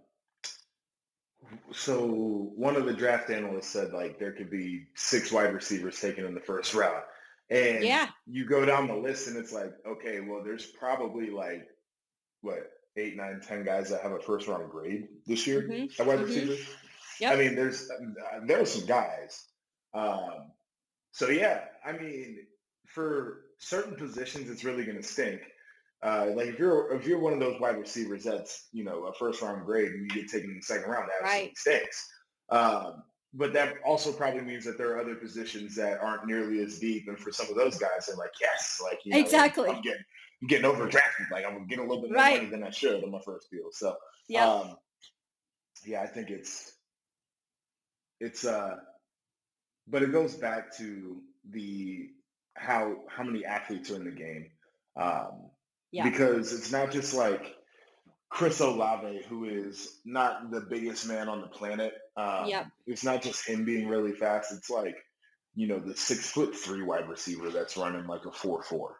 [1.71, 6.25] so one of the draft analysts said like there could be six wide receivers taken
[6.25, 7.03] in the first round.
[7.49, 8.09] And yeah.
[8.27, 11.67] you go down the list and it's like, okay, well, there's probably like,
[12.41, 16.01] what, eight, nine, ten guys that have a first round grade this year mm-hmm.
[16.01, 16.53] at wide mm-hmm.
[17.19, 17.33] Yep.
[17.33, 19.45] I mean, there's uh, there are some guys
[19.93, 20.51] Um,
[21.11, 22.37] so yeah, I mean,
[22.87, 25.41] for certain positions, it's really going to stink.
[26.01, 29.13] Uh, like if you're if you're one of those wide receivers that's you know a
[29.13, 31.57] first round grade and you get taken in the second round, that right.
[31.57, 32.07] stinks.
[32.49, 36.79] Um, but that also probably means that there are other positions that aren't nearly as
[36.79, 39.69] deep, and for some of those guys, they're like, yes, like you know, exactly.
[39.69, 40.03] I'm getting,
[40.41, 41.31] I'm getting overdrafted.
[41.31, 42.37] Like I'm getting a little bit more right.
[42.37, 43.69] money than I should on my first deal.
[43.71, 43.95] So
[44.27, 44.75] yeah, um,
[45.85, 46.73] yeah, I think it's
[48.19, 48.77] it's uh,
[49.87, 52.09] but it goes back to the
[52.55, 54.47] how how many athletes are in the game.
[54.95, 55.49] Um,
[55.91, 56.03] yeah.
[56.03, 57.55] Because it's not just like
[58.29, 61.93] Chris Olave, who is not the biggest man on the planet.
[62.19, 62.67] Um, yep.
[62.85, 64.51] It's not just him being really fast.
[64.51, 64.95] It's like,
[65.55, 68.97] you know, the six foot three wide receiver that's running like a four four.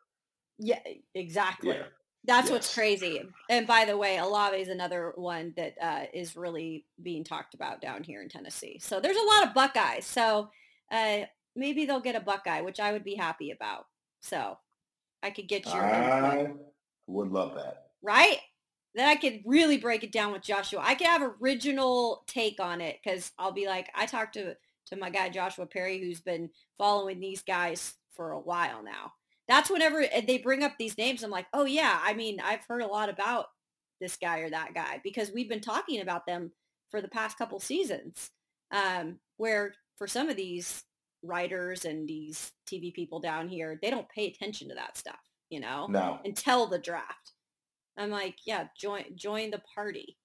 [0.57, 0.79] Yeah,
[1.13, 1.71] exactly.
[1.71, 1.83] Yeah.
[2.25, 2.51] That's yes.
[2.51, 3.21] what's crazy.
[3.49, 7.81] And by the way, Olave is another one that uh, is really being talked about
[7.81, 8.77] down here in Tennessee.
[8.81, 10.05] So there's a lot of Buckeyes.
[10.05, 10.49] So
[10.91, 11.19] uh,
[11.55, 13.85] maybe they'll get a Buckeye, which I would be happy about.
[14.21, 14.57] So
[15.23, 16.51] I could get your I
[17.07, 17.87] would love that.
[18.01, 18.39] Right?
[18.99, 20.81] Then I could really break it down with Joshua.
[20.83, 24.57] I could have original take on it because I'll be like, I talked to
[24.87, 29.13] to my guy Joshua Perry, who's been following these guys for a while now.
[29.47, 32.81] That's whenever they bring up these names, I'm like, oh yeah, I mean, I've heard
[32.81, 33.45] a lot about
[34.01, 36.51] this guy or that guy because we've been talking about them
[36.91, 38.31] for the past couple seasons.
[38.71, 40.83] Um, where for some of these
[41.23, 45.61] writers and these TV people down here, they don't pay attention to that stuff, you
[45.61, 46.19] know, no.
[46.25, 47.31] until the draft.
[47.99, 50.17] I'm like, yeah, join join the party.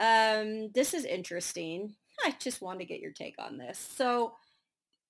[0.00, 1.94] Um, this is interesting.
[2.24, 3.78] I just wanted to get your take on this.
[3.78, 4.34] So,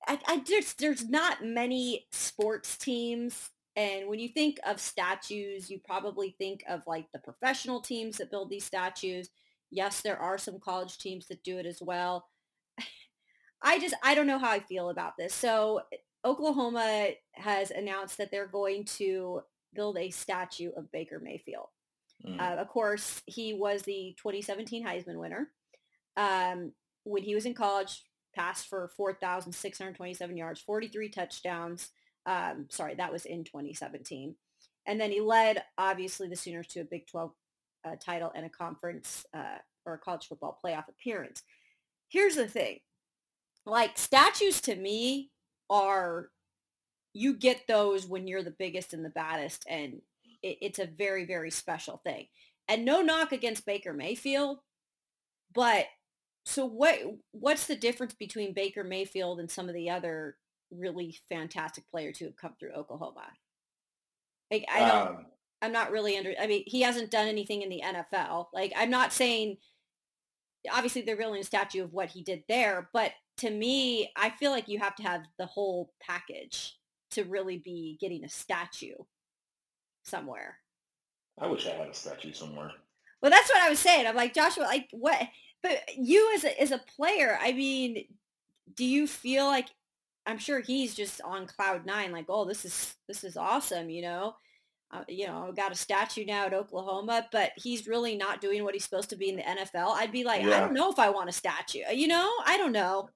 [0.06, 6.34] I, I there's not many sports teams, and when you think of statues, you probably
[6.38, 9.30] think of like the professional teams that build these statues.
[9.70, 12.26] Yes, there are some college teams that do it as well.
[13.62, 15.34] I just I don't know how I feel about this.
[15.34, 15.82] So
[16.24, 19.42] Oklahoma has announced that they're going to
[19.74, 21.68] build a statue of Baker Mayfield.
[22.24, 22.40] Mm.
[22.40, 25.48] Uh, of course, he was the 2017 Heisman winner.
[26.16, 26.72] Um,
[27.04, 28.02] when he was in college,
[28.34, 31.90] passed for 4,627 yards, 43 touchdowns.
[32.26, 34.34] Um, sorry, that was in 2017.
[34.86, 37.32] And then he led, obviously, the Sooners to a Big 12
[37.84, 41.42] uh, title and a conference uh, or a college football playoff appearance.
[42.08, 42.80] Here's the thing
[43.64, 45.30] like statues to me
[45.68, 46.30] are
[47.12, 50.00] you get those when you're the biggest and the baddest and
[50.46, 52.26] it, it's a very very special thing.
[52.68, 54.58] And no knock against baker mayfield
[55.54, 55.86] but
[56.44, 56.98] so what
[57.32, 60.36] what's the difference between baker mayfield and some of the other
[60.70, 63.26] really fantastic players who have come through oklahoma?
[64.50, 65.26] Like i don't um,
[65.62, 68.90] i'm not really under i mean he hasn't done anything in the nfl like i'm
[68.90, 69.56] not saying
[70.72, 74.50] obviously they're building a statue of what he did there but to me, I feel
[74.50, 76.78] like you have to have the whole package
[77.12, 78.96] to really be getting a statue
[80.06, 80.58] somewhere.
[81.38, 82.70] I wish I had a statue somewhere.
[83.20, 84.06] Well, that's what I was saying.
[84.06, 85.20] I'm like Joshua, like what?
[85.62, 88.04] But you as a as a player, I mean,
[88.74, 89.68] do you feel like
[90.26, 94.02] I'm sure he's just on cloud nine, like, oh, this is this is awesome, you
[94.02, 94.34] know?
[94.92, 98.62] Uh, you know, I've got a statue now at Oklahoma, but he's really not doing
[98.62, 99.94] what he's supposed to be in the NFL.
[99.96, 100.56] I'd be like, yeah.
[100.56, 101.80] I don't know if I want a statue.
[101.92, 103.08] You know, I don't know.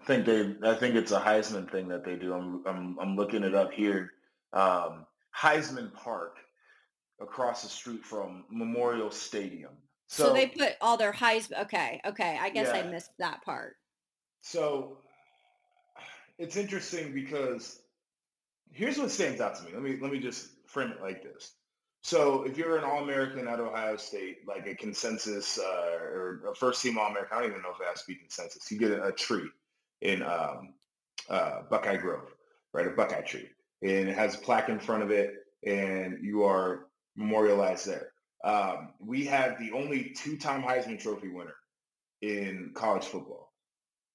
[0.00, 0.54] I think they.
[0.62, 2.32] I think it's a Heisman thing that they do.
[2.32, 2.62] I'm.
[2.66, 2.98] I'm.
[2.98, 4.12] I'm looking it up here.
[4.54, 5.04] Um,
[5.38, 6.36] Heisman Park,
[7.20, 9.72] across the street from Memorial Stadium.
[10.06, 11.62] So, so they put all their Heisman.
[11.62, 12.00] Okay.
[12.06, 12.38] Okay.
[12.40, 12.80] I guess yeah.
[12.80, 13.76] I missed that part.
[14.40, 14.98] So
[16.38, 17.80] it's interesting because
[18.72, 19.70] here's what stands out to me.
[19.74, 21.54] Let me let me just frame it like this.
[22.02, 26.80] So if you're an All-American at Ohio State, like a consensus uh, or a first
[26.80, 28.70] team All-American, I don't even know if it has to be consensus.
[28.70, 29.48] You get a, a tree
[30.00, 30.74] in um,
[31.28, 32.32] uh, Buckeye Grove,
[32.72, 32.86] right?
[32.86, 33.48] A Buckeye tree,
[33.82, 36.86] and it has a plaque in front of it, and you are
[37.16, 38.12] memorialized there.
[38.44, 41.56] Um, we have the only two-time Heisman Trophy winner
[42.22, 43.52] in college football,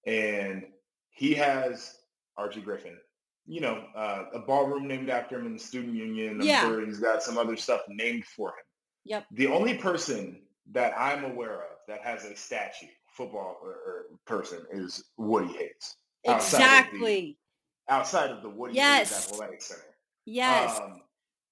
[0.06, 0.64] and
[1.10, 1.96] he has
[2.38, 2.98] Archie Griffin
[3.46, 6.40] you know, uh, a ballroom named after him in the student union.
[6.40, 6.62] I'm yeah.
[6.62, 8.66] sure he's got some other stuff named for him.
[9.06, 9.26] Yep.
[9.32, 10.42] The only person
[10.72, 15.96] that I'm aware of that has a statue, football or, or person, is Woody Hayes.
[16.24, 17.38] Exactly.
[17.90, 19.32] Outside of the, Woody yes.
[19.32, 19.82] Athletic Center.
[20.26, 20.80] Yes.
[20.80, 21.02] Um,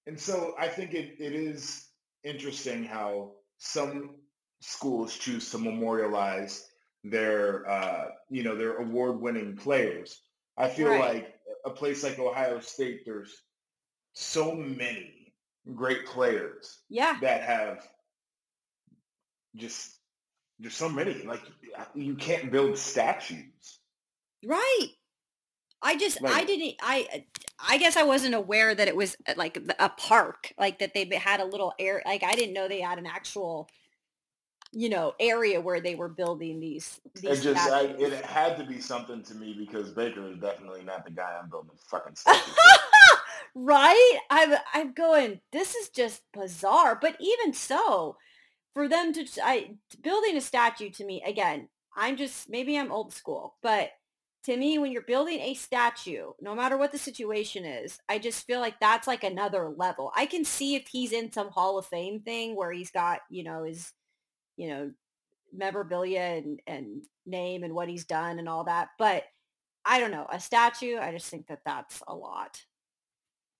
[0.07, 1.88] and so I think it, it is
[2.23, 4.15] interesting how some
[4.61, 6.67] schools choose to memorialize
[7.03, 10.21] their, uh, you know, their award-winning players.
[10.57, 11.13] I feel right.
[11.15, 11.34] like
[11.65, 13.34] a place like Ohio State, there's
[14.13, 15.34] so many
[15.75, 17.17] great players yeah.
[17.21, 17.88] that have
[19.55, 19.97] just
[20.59, 21.41] there's so many like
[21.93, 23.79] you can't build statues
[24.45, 24.89] right
[25.82, 27.25] I just Like- I didn't I
[27.59, 31.05] I guess I wasn't aware that it was uh, like a park like that they
[31.15, 33.69] had a little air like I didn't know they had an actual
[34.71, 38.79] you know area where they were building these It just I, it had to be
[38.79, 42.51] something to me because Baker is definitely not the guy I'm building fucking statue.
[43.55, 44.19] right?
[44.29, 45.41] I'm I'm going.
[45.51, 46.97] This is just bizarre.
[46.99, 48.17] But even so,
[48.73, 49.71] for them to I
[50.01, 51.67] building a statue to me again.
[51.93, 53.91] I'm just maybe I'm old school, but
[54.46, 58.46] to me, when you're building a statue, no matter what the situation is, I just
[58.46, 60.12] feel like that's like another level.
[60.16, 63.44] I can see if he's in some Hall of Fame thing where he's got you
[63.44, 63.92] know his
[64.58, 64.92] you know
[65.54, 69.24] memorabilia and and name and what he's done and all that, but.
[69.84, 72.56] I don't know, a statue, I just think that that's a lot.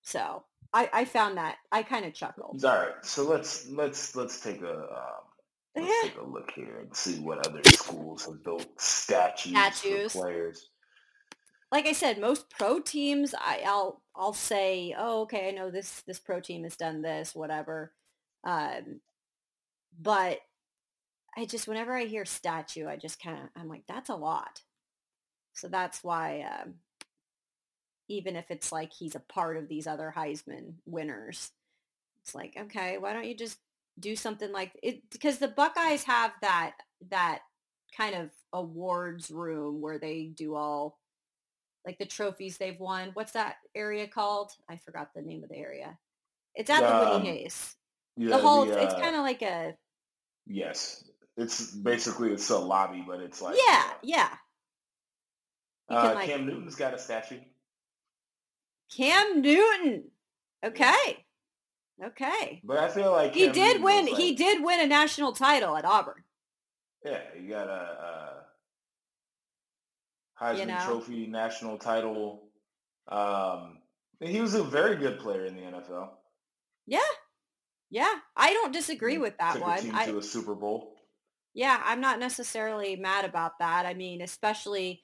[0.02, 2.64] So I, I found that I kind of chuckled.
[2.64, 5.24] All right, so let's let's let's take a um,
[5.76, 10.12] let's take a look here and see what other schools have built statues, Statues.
[10.12, 10.70] for players.
[11.72, 16.02] Like I said, most pro teams, I, I'll I'll say, oh, okay, I know this
[16.02, 17.92] this pro team has done this, whatever.
[18.44, 19.00] Um,
[20.00, 20.40] but
[21.36, 24.60] I just whenever I hear statue, I just kind of I'm like, that's a lot.
[25.54, 26.74] So that's why, um,
[28.08, 31.52] even if it's like he's a part of these other Heisman winners,
[32.22, 33.58] it's like, okay, why don't you just
[33.98, 35.10] do something like it?
[35.10, 36.74] Because the Buckeyes have that
[37.10, 37.40] that
[37.96, 40.98] kind of awards room where they do all
[41.84, 43.10] like the trophies they've won.
[43.14, 44.52] What's that area called?
[44.68, 45.98] I forgot the name of the area.
[46.54, 47.76] It's at the Um, Whitney Hayes.
[48.16, 49.74] Yeah, The whole the, it's uh, kind of like a
[50.46, 51.04] yes.
[51.36, 54.28] It's basically it's a lobby, but it's like yeah, yeah.
[55.90, 57.40] You Uh, can, like- Cam Newton's got a statue.
[58.94, 60.04] Cam Newton.
[60.64, 61.24] Okay.
[62.04, 62.60] Okay.
[62.64, 65.32] But I feel like He Cam did Newton win was, he did win a national
[65.32, 66.22] title at Auburn.
[67.04, 68.41] Yeah, you got a, uh
[70.42, 70.80] Heisman You know?
[70.84, 72.42] Trophy national title.
[73.08, 73.78] Um,
[74.20, 76.10] he was a very good player in the NFL.
[76.86, 76.98] Yeah.
[77.90, 78.12] Yeah.
[78.36, 79.80] I don't disagree with that Took a one.
[79.80, 80.94] team I, to a Super Bowl.
[81.54, 83.86] yeah, I'm not necessarily mad about that.
[83.86, 85.02] I mean, especially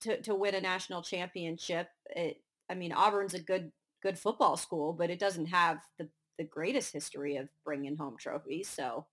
[0.00, 1.88] to, to win a national championship.
[2.14, 3.72] It, I mean, Auburn's a good
[4.02, 8.68] good football school, but it doesn't have the, the greatest history of bringing home trophies.
[8.68, 9.06] So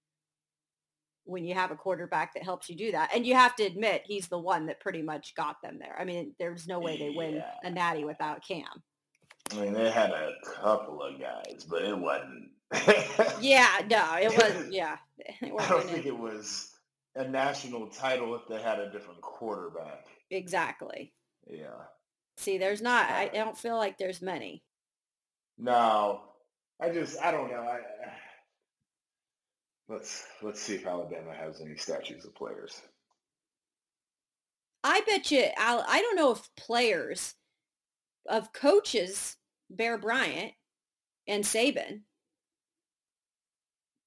[1.26, 4.04] when you have a quarterback that helps you do that, and you have to admit
[4.06, 5.96] he's the one that pretty much got them there.
[6.00, 7.52] I mean, there's no way they win Yeah.
[7.64, 8.66] a natty without Cam.
[9.52, 12.50] I mean, they had a couple of guys, but it wasn't.
[13.42, 14.72] Yeah, no, it wasn't.
[14.74, 14.98] Yeah,
[15.42, 16.72] I don't think it was
[17.16, 20.06] a national title if they had a different quarterback.
[20.30, 21.14] exactly.
[21.48, 21.86] Yeah.
[22.38, 23.10] See, there's not.
[23.10, 24.64] I, I uh don't feel like there's many.
[25.58, 26.22] No,
[26.80, 27.62] I just I don't know.
[27.62, 27.80] I,
[29.90, 32.82] let's let's see if Alabama has any statues of players.
[34.84, 35.46] I bet you.
[35.58, 37.36] Al, I don't know if players
[38.28, 39.36] of coaches,
[39.70, 40.54] Bear Bryant
[41.28, 42.02] and Saban,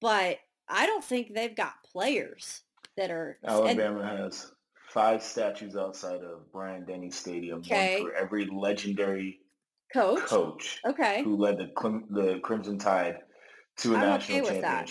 [0.00, 2.62] but I don't think they've got players
[2.96, 3.38] that are.
[3.42, 4.52] and- Alabama has
[4.88, 8.00] five statues outside of Bryant-Denny Stadium, Okay.
[8.02, 9.40] one for every legendary
[9.92, 10.20] coach.
[10.20, 11.66] coach Okay, who led the
[12.10, 13.20] the Crimson Tide
[13.78, 14.86] to a I'm national okay with that.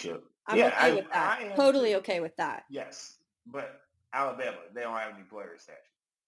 [0.51, 1.39] I'm yeah, okay I- with that.
[1.39, 2.63] I am totally okay with that.
[2.69, 3.81] Yes, but
[4.13, 5.79] Alabama, they don't have any player statues.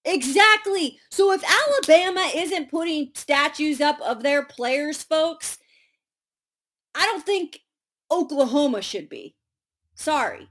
[0.06, 0.98] Exactly.
[1.10, 5.58] So if Alabama isn't putting statues up of their players, folks,
[6.94, 7.60] I don't think
[8.10, 9.34] Oklahoma should be.
[9.94, 10.48] Sorry.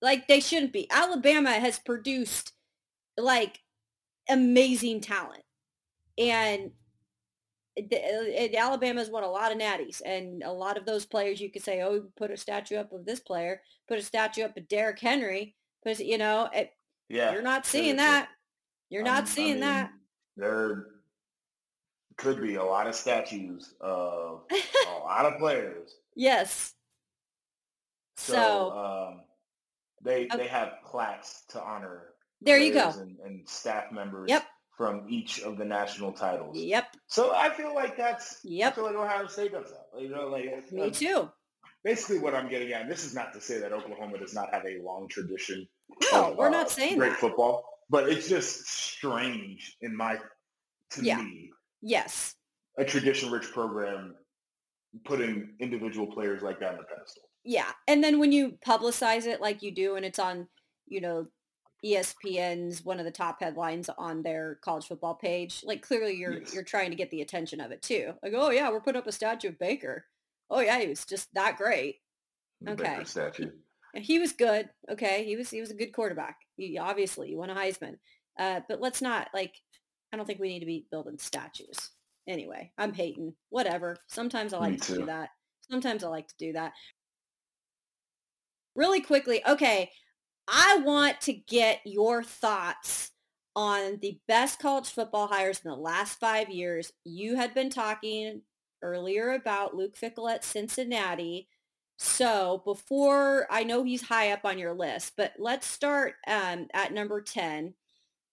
[0.00, 0.90] Like they shouldn't be.
[0.90, 2.52] Alabama has produced
[3.18, 3.60] like
[4.28, 5.42] amazing talent.
[6.16, 6.70] And
[8.56, 11.82] Alabama's won a lot of natties and a lot of those players you could say,
[11.82, 15.54] oh, put a statue up of this player, put a statue up of Derrick Henry,
[15.84, 16.72] put, you know, it,
[17.08, 18.28] Yeah, you're not seeing that.
[18.88, 19.90] You're not Um, I seeing mean, that.
[20.36, 20.86] There
[22.16, 25.96] could be a lot of statues of a lot of players.
[26.14, 26.74] Yes.
[28.16, 29.20] So, So, um,
[30.02, 30.36] they Okay.
[30.38, 32.90] they have plaques to honor there you go.
[32.90, 34.44] And, and staff members Yep.
[34.76, 36.56] From each of the national titles.
[36.58, 36.84] Yep.
[37.06, 38.72] So I feel like that's Yep.
[38.72, 40.00] I feel like Ohio State does that.
[40.00, 41.30] You know, like Me too.
[41.84, 42.82] Basically, what I'm getting at.
[42.82, 45.66] and This is not to say that Oklahoma does not have a long tradition.
[46.12, 47.18] No, of, we're uh, not saying great that.
[47.20, 50.18] football, but it's just strange in my
[50.90, 51.22] to Yeah.
[51.22, 51.50] me
[51.80, 52.34] Yes.
[52.78, 54.16] a tradition-rich program
[55.04, 57.22] putting individual players like that on the pedestal.
[57.44, 57.70] Yeah.
[57.86, 60.48] And then when you publicize it like you do and it's on,
[60.86, 61.26] you know,
[61.84, 66.54] ESPN's one of the top headlines on their college football page, like clearly you're Yes.
[66.54, 68.14] you're trying to get the attention of it too.
[68.22, 70.06] Like, oh yeah, we're putting up a statue of Baker.
[70.50, 71.96] Oh yeah, he was just that great.
[72.66, 72.82] Okay.
[72.82, 73.50] Baker statue.
[73.94, 74.68] And he was good.
[74.90, 76.38] Okay, he was he was a good quarterback.
[76.56, 77.98] He obviously he won a Heisman.
[78.38, 79.54] Uh, but let's not like
[80.12, 81.90] I don't think we need to be building statues.
[82.26, 83.34] Anyway, I'm hating.
[83.50, 83.96] Whatever.
[84.08, 85.30] Sometimes I like to do that.
[85.70, 86.72] Sometimes I like to do that.
[88.74, 89.90] Really quickly, okay,
[90.48, 93.10] I want to get your thoughts
[93.54, 96.92] on the best college football hires in the last five years.
[97.04, 98.42] You had been talking
[98.82, 101.48] earlier about Luke Fickell at Cincinnati.
[101.98, 106.92] So before I know he's high up on your list, but let's start um, at
[106.92, 107.72] number 10.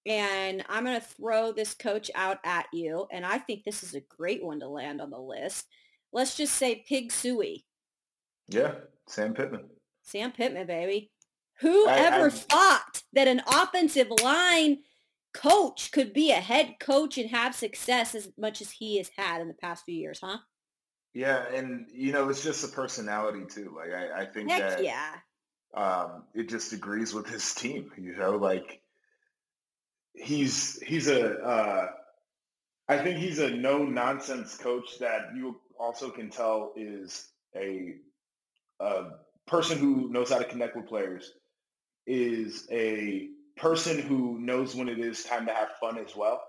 [0.06, 3.08] And I'm going to throw this coach out at you.
[3.10, 5.66] And I think this is a great one to land on the list.
[6.12, 7.64] Let's just say Pig Sooie.
[8.50, 8.74] Yeah,
[9.08, 9.70] Sam Pittman.
[10.04, 11.10] Sam Pittman, baby.
[11.62, 14.80] Who ever thought that an offensive line
[15.34, 19.42] coach could be a head coach and have success as much as he has had
[19.42, 20.38] in the past few years, huh?
[21.14, 23.74] Yeah, and you know, it's just a personality too.
[23.76, 25.16] Like I, I think Heck that yeah.
[25.74, 27.92] um, it just agrees with his team.
[27.98, 28.82] You know, like
[30.14, 31.88] he's he's a uh,
[32.88, 37.96] I think he's a no nonsense coach that you also can tell is a
[38.80, 39.04] a
[39.46, 41.34] person who knows how to connect with players,
[42.06, 46.42] is a person who knows when it is time to have fun as well.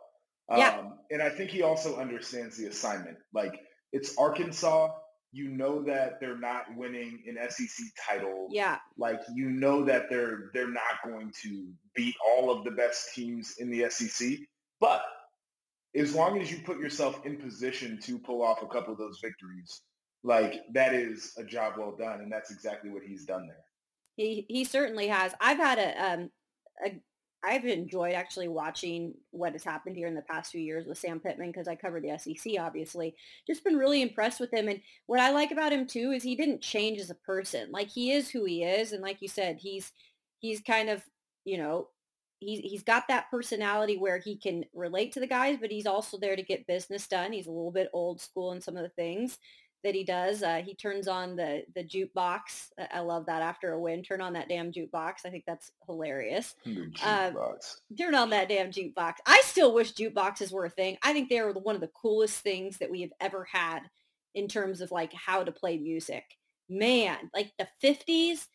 [0.51, 0.79] Yeah.
[0.79, 3.17] Um, and I think he also understands the assignment.
[3.33, 3.61] Like
[3.93, 4.89] it's Arkansas.
[5.33, 8.49] You know that they're not winning an SEC title.
[8.51, 8.79] Yeah.
[8.97, 13.55] Like you know that they're they're not going to beat all of the best teams
[13.59, 14.39] in the SEC.
[14.81, 15.03] But
[15.97, 19.21] as long as you put yourself in position to pull off a couple of those
[19.23, 19.83] victories,
[20.23, 23.65] like that is a job well done, and that's exactly what he's done there.
[24.17, 25.35] He he certainly has.
[25.41, 26.31] I've had a um
[26.85, 27.01] a
[27.45, 31.21] I've enjoyed actually watching what has happened here in the past few years with Sam
[31.21, 33.15] Pittman because I cover the SEC, obviously.
[33.47, 34.69] Just been really impressed with him.
[34.69, 37.71] And what I like about him too is he didn't change as a person.
[37.71, 38.93] Like he is who he is.
[38.93, 39.93] And like you said, he's
[40.39, 41.03] he's kind of,
[41.45, 41.89] you know,
[42.41, 46.19] he's he's got that personality where he can relate to the guys, but he's also
[46.19, 47.33] there to get business done.
[47.33, 49.39] He's a little bit old school in some of the things
[49.85, 50.43] that he does.
[50.43, 52.71] Uh, he turns on the the jukebox.
[52.93, 54.03] I love that after a win.
[54.03, 55.27] Turn on that damn jukebox.
[55.27, 56.55] I think that's hilarious.
[57.03, 57.31] Uh,
[57.97, 59.15] turn on that damn jukebox.
[59.27, 60.97] I still wish jukeboxes were a thing.
[61.03, 63.81] I think they are one of the coolest things that we have ever had
[64.35, 66.25] in terms of like how to play music.
[66.69, 68.47] Man, like the 50s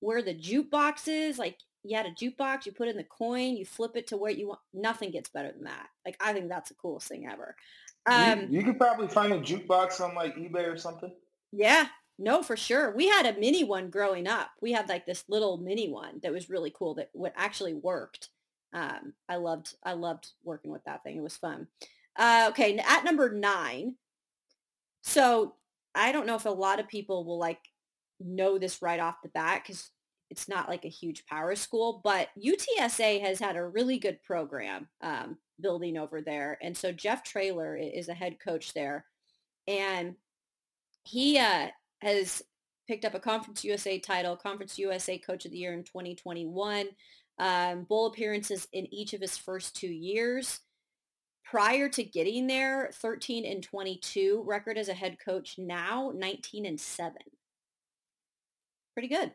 [0.00, 3.92] where the jukeboxes, like you had a jukebox, you put in the coin, you flip
[3.94, 4.60] it to where you want.
[4.72, 5.88] Nothing gets better than that.
[6.06, 7.54] Like I think that's the coolest thing ever.
[8.06, 11.12] Um, you, you could probably find a jukebox on like eBay or something.
[11.52, 11.86] Yeah,
[12.18, 12.94] no, for sure.
[12.94, 14.50] We had a mini one growing up.
[14.60, 18.28] We had like this little mini one that was really cool that what actually worked.
[18.72, 21.16] Um, I loved I loved working with that thing.
[21.16, 21.68] It was fun.
[22.16, 23.96] Uh, okay, at number nine.
[25.02, 25.54] So
[25.94, 27.60] I don't know if a lot of people will like
[28.20, 29.90] know this right off the bat because
[30.30, 34.88] it's not like a huge power school, but UTSA has had a really good program.
[35.02, 36.58] Um, building over there.
[36.62, 39.06] And so Jeff Traylor is a head coach there.
[39.66, 40.16] And
[41.04, 41.68] he uh,
[42.00, 42.42] has
[42.88, 46.88] picked up a Conference USA title, Conference USA Coach of the Year in 2021,
[47.38, 50.60] um, bowl appearances in each of his first two years.
[51.44, 56.80] Prior to getting there, 13 and 22 record as a head coach now, 19 and
[56.80, 57.14] 7.
[58.94, 59.32] Pretty good.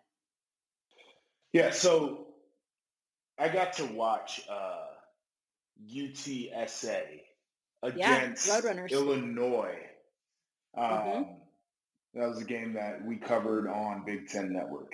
[1.54, 2.28] Yeah, so
[3.40, 4.86] I got to watch uh,
[5.86, 7.04] UTSA
[7.84, 9.80] against yeah, Illinois.
[10.78, 10.80] Mm-hmm.
[10.80, 11.32] Um, mm-hmm.
[12.16, 14.94] That was a game that we covered on Big Ten Network.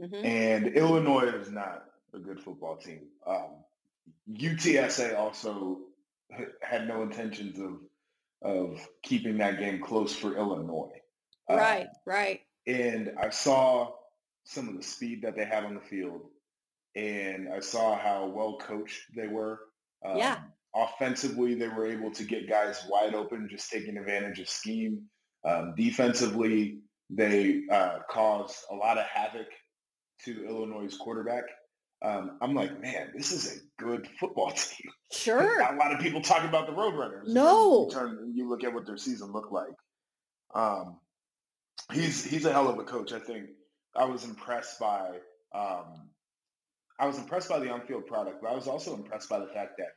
[0.00, 0.24] Mm-hmm.
[0.24, 3.00] And Illinois is not a good football team.
[3.26, 3.64] Um,
[4.32, 5.78] UTSA also
[6.62, 7.80] had no intentions of
[8.40, 10.92] of keeping that game close for Illinois.
[11.50, 12.40] Right, um, right.
[12.66, 13.92] And I saw
[14.44, 16.22] some of the speed that they had on the field,
[16.94, 19.60] and I saw how well coached they were.
[20.04, 20.38] Um, yeah.
[20.74, 25.02] Offensively, they were able to get guys wide open, just taking advantage of scheme.
[25.44, 26.80] Um, defensively,
[27.10, 29.46] they uh, caused a lot of havoc
[30.24, 31.44] to Illinois' quarterback.
[32.04, 34.90] Um, I'm like, man, this is a good football team.
[35.12, 35.60] Sure.
[35.60, 37.26] a lot of people talk about the Roadrunners.
[37.28, 37.86] No.
[37.86, 39.74] You, turn, you look at what their season looked like.
[40.54, 40.98] Um,
[41.92, 43.12] he's he's a hell of a coach.
[43.12, 43.46] I think
[43.96, 45.10] I was impressed by
[45.54, 46.08] um,
[46.98, 49.72] I was impressed by the on-field product, but I was also impressed by the fact
[49.78, 49.92] that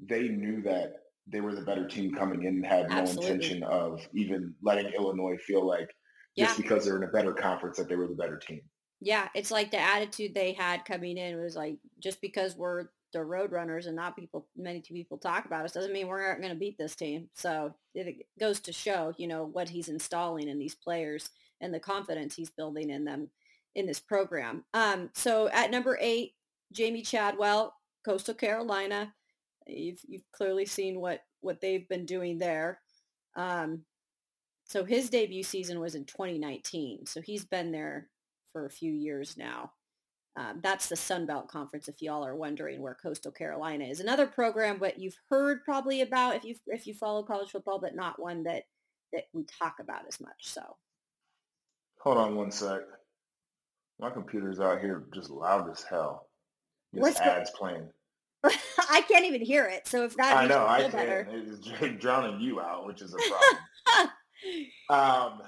[0.00, 0.94] they knew that
[1.26, 3.14] they were the better team coming in and had Absolutely.
[3.14, 5.88] no intention of even letting Illinois feel like
[6.36, 8.60] just because they're in a better conference that they were the better team.
[9.00, 13.18] Yeah, it's like the attitude they had coming in was like just because we're the
[13.18, 16.58] Roadrunners and not people many people talk about us doesn't mean we're not going to
[16.58, 17.28] beat this team.
[17.34, 21.30] So it goes to show, you know, what he's installing in these players
[21.60, 23.28] and the confidence he's building in them
[23.74, 24.64] in this program.
[24.72, 26.32] Um, so at number eight,
[26.72, 29.12] Jamey Chadwell, Coastal Carolina.
[29.66, 32.80] You've you've clearly seen what what they've been doing there.
[33.36, 33.84] Um,
[34.64, 37.06] so his debut season was in 2019.
[37.06, 38.08] So he's been there
[38.52, 39.72] for a few years now.
[40.34, 41.88] Um, that's the Sun Belt Conference.
[41.88, 46.36] If y'all are wondering where Coastal Carolina is, another program, but you've heard probably about
[46.36, 48.62] if you if you follow college football, but not one that
[49.12, 50.40] that we talk about as much.
[50.40, 50.62] So,
[51.98, 52.80] hold on one sec.
[54.00, 56.28] My computer's out here just loud as hell.
[56.92, 57.88] This What's ads playing.
[58.44, 59.86] I can't even hear it.
[59.86, 60.90] So if that I know I can.
[60.90, 64.10] better, It's drowning you out, which is a problem.
[64.90, 65.42] um.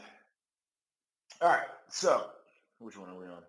[1.41, 1.67] All right.
[1.91, 2.27] So,
[2.79, 3.43] which one are we on?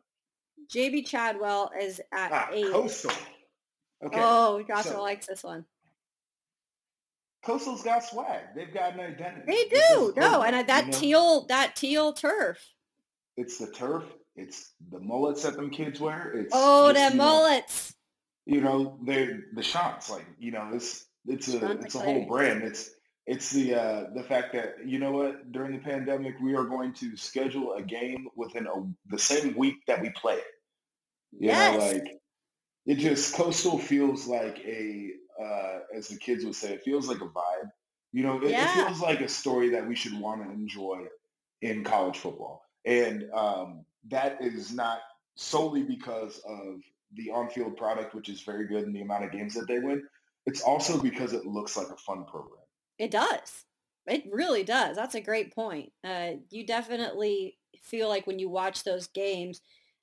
[0.74, 2.72] JB Chadwell is at Ah, eight.
[2.72, 3.12] Coastal.
[4.06, 4.20] Okay.
[4.22, 5.66] Oh, Joshua so- likes this one.
[7.46, 8.42] Coastal's got swag.
[8.56, 9.44] They've got an identity.
[9.46, 10.14] They do.
[10.18, 10.98] No, and that you know?
[10.98, 12.58] teal that teal turf.
[13.38, 14.04] It's the turf.
[14.36, 16.32] It's the mullets that them kids wear.
[16.34, 17.94] It's Oh, the know, mullets.
[18.46, 20.10] you know, they're the shots.
[20.10, 22.64] Like, you know, it's it's a Sean it's a whole brand.
[22.64, 22.92] It's
[23.26, 26.94] it's the uh, the fact that you know what during the pandemic we are going
[26.96, 28.74] to schedule a game within a,
[29.10, 30.44] the same week that we play it.
[31.40, 31.74] You Yes.
[31.74, 32.08] know, like
[32.86, 35.12] it just coastal feels like a
[35.42, 37.72] uh, as the kids would say, it feels like a vibe.
[38.14, 41.06] You know, it, it feels like a story that we should want to enjoy
[41.62, 45.00] in college football, and um, that is not
[45.36, 46.82] solely because of
[47.14, 50.04] the on-field product, which is very good, and the amount of games that they win.
[50.46, 52.64] It's also because it looks like a fun program.
[53.00, 53.66] It does.
[54.08, 54.96] It really does.
[54.96, 55.92] That's a great point.
[56.04, 59.62] Uh, you definitely feel like when you watch those games,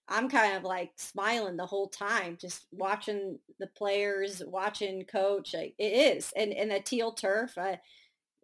[0.08, 5.54] I'm kind of like smiling the whole time, just watching the players, watching coach.
[5.54, 7.56] Like, it is, and and the teal turf.
[7.56, 7.76] Uh,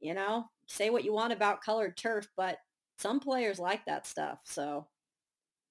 [0.01, 2.59] you know, say what you want about colored turf, but
[2.99, 4.87] some players like that stuff, so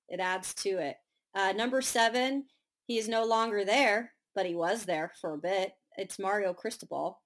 [0.10, 0.98] it adds to it.
[1.36, 2.46] Uh, number seven,
[2.86, 5.74] he is no longer there, but he was there for a bit.
[5.98, 7.20] It's Mario Cristobal.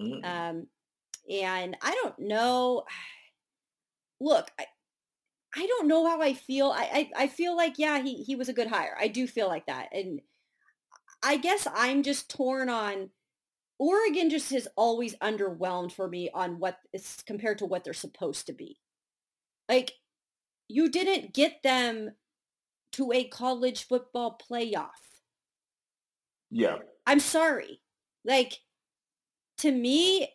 [0.00, 0.24] Mm.
[0.24, 0.66] Um,
[1.30, 2.84] and I don't know.
[4.20, 4.66] Look, I,
[5.56, 6.70] I don't know how I feel.
[6.70, 8.96] I, I, I feel like, yeah, he, he was a good hire.
[8.98, 9.88] I do feel like that.
[9.92, 10.20] And
[11.22, 13.10] I guess I'm just torn on
[13.78, 18.46] Oregon just has always underwhelmed for me on what is compared to what they're supposed
[18.46, 18.78] to be.
[19.68, 19.92] Like
[20.72, 22.12] you didn't get them
[22.92, 24.88] to a college football playoff.
[26.50, 27.80] Yeah, I'm sorry.
[28.24, 28.58] Like,
[29.58, 30.28] to me,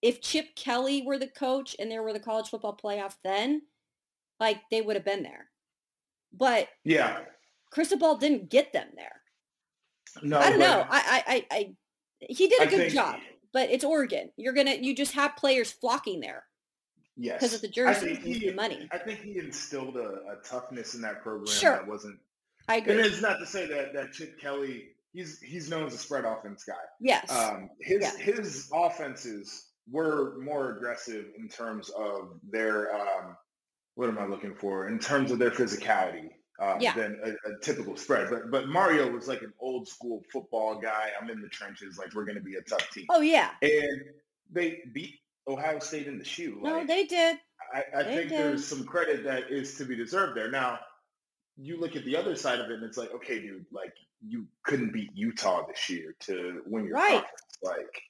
[0.00, 3.62] if Chip Kelly were the coach and there were the college football playoff then,
[4.40, 5.50] like, they would have been there.
[6.32, 7.20] But yeah.
[7.70, 9.20] Cristobal didn't get them there.
[10.22, 10.86] No, I don't know.
[10.88, 11.74] I, I, I, I
[12.20, 13.18] he did a I good think- job,
[13.52, 14.30] but it's Oregon.
[14.36, 16.44] You're gonna, you just have players flocking there.
[17.16, 18.88] Yes, 'Cause of the I jerseys and he- the money.
[18.90, 21.72] I think he instilled a, a toughness in that program Sure.
[21.72, 22.18] that wasn't.
[22.68, 22.92] I agree.
[22.94, 26.24] And it's not to say that that Chip Kelly, he's he's known as a spread
[26.24, 26.74] offense guy.
[27.00, 27.30] Yes.
[27.30, 28.16] Um, his Yeah.
[28.16, 33.36] his offenses were more aggressive in terms of their um,
[33.94, 34.88] what am I looking for?
[34.88, 36.94] In terms of their physicality uh, Yeah.
[36.94, 38.30] than a, a typical spread.
[38.30, 41.10] But but Mario was like an old school football guy.
[41.20, 41.98] I'm in the trenches.
[41.98, 43.04] Like we're going to be a tough team.
[43.10, 43.50] oh yeah.
[43.60, 44.02] And
[44.50, 45.16] they beat
[45.48, 46.58] Ohio State in the shoe.
[46.62, 47.38] No, Like, they did.
[47.74, 48.38] I, I They think did.
[48.38, 50.50] there's some credit that is to be deserved there.
[50.50, 50.78] Now,
[51.56, 53.92] you look at the other side of it, and it's like, okay, dude, like
[54.26, 57.12] you couldn't beat Utah this year to win your Right.
[57.22, 57.58] conference.
[57.62, 58.02] Like,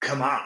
[0.00, 0.42] come on.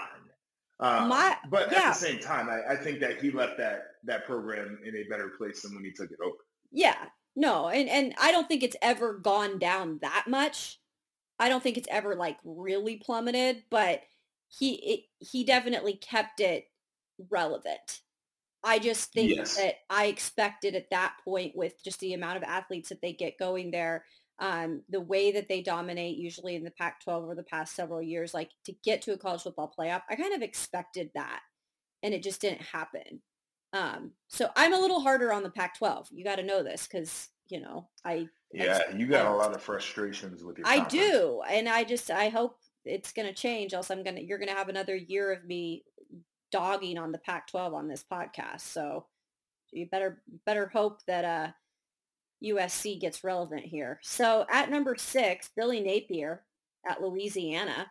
[0.81, 4.25] Um, My- but at the same time, I, I think that he left that that
[4.27, 6.37] program in a better place than when he took it over.
[6.73, 6.97] Yeah,
[7.37, 10.81] no, and and I don't think it's ever gone down that much.
[11.39, 14.03] I don't think it's ever like really plummeted, but
[14.59, 16.67] he it, he definitely kept it
[17.31, 18.01] relevant.
[18.65, 19.57] I just think Yes.
[19.57, 23.39] that I expected at that point with just the amount of athletes that they get
[23.39, 24.05] going there,
[24.39, 28.33] um, the way that they dominate usually in the Pac-12 over the past several years,
[28.35, 31.41] like to get to a college football playoff, I kind of expected that,
[32.03, 33.23] and it just didn't happen.
[33.73, 36.09] Um, so I'm a little harder on the Pac-12.
[36.13, 39.63] You got to know this because you know I Yeah, you got a lot of
[39.63, 40.67] frustrations with your.
[40.67, 40.91] I conference.
[40.91, 43.75] do, and I just I hope it's going to change.
[43.75, 45.85] Else I'm gonna you're gonna have another year of me
[46.53, 48.61] dogging on the Pac-12 on this podcast.
[48.61, 49.07] So
[49.73, 51.49] you better better hope that uh
[52.45, 53.99] USC gets relevant here.
[54.03, 56.43] So at number six, Billy Napier
[56.87, 57.91] at Louisiana,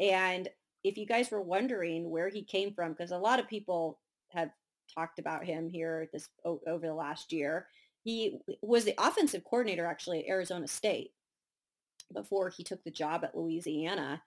[0.00, 0.48] and
[0.82, 4.50] if you guys were wondering where he came from, because a lot of people have
[4.92, 7.66] talked about him here this over the last year.
[8.04, 11.12] He was the offensive coordinator actually at Arizona State
[12.12, 14.22] before he took the job at Louisiana.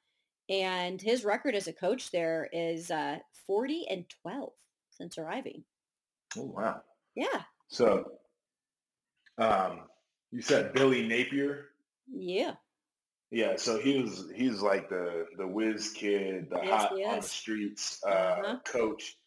[0.50, 3.18] And his record as a coach there is uh,
[3.48, 4.52] 40 and 12
[4.92, 5.64] since arriving.
[6.38, 6.82] Oh wow.
[7.16, 7.42] Yeah.
[7.70, 8.12] So,
[9.38, 9.82] um,
[10.32, 11.66] you said Billy Napier.
[12.14, 12.54] Yeah.
[13.32, 17.22] Yeah, so he was he's like the the whiz kid, the Yes, hot on the
[17.22, 18.58] streets uh, Uh-huh.
[18.66, 19.18] coach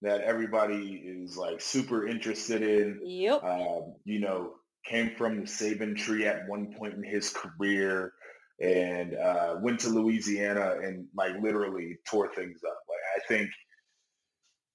[0.00, 3.00] that everybody is like super interested in.
[3.04, 3.42] Yep.
[3.44, 8.12] Um, you know, came from the Saban tree at one point in his career
[8.60, 12.78] and uh, went to Louisiana and like literally tore things up.
[12.88, 13.50] Like I think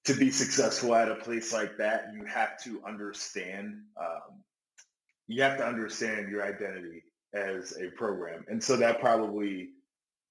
[0.04, 3.74] to be successful at a place like that, you have to understand.
[4.00, 4.42] Um,
[5.26, 7.02] you have to understand your identity
[7.34, 9.68] as a program, and so that probably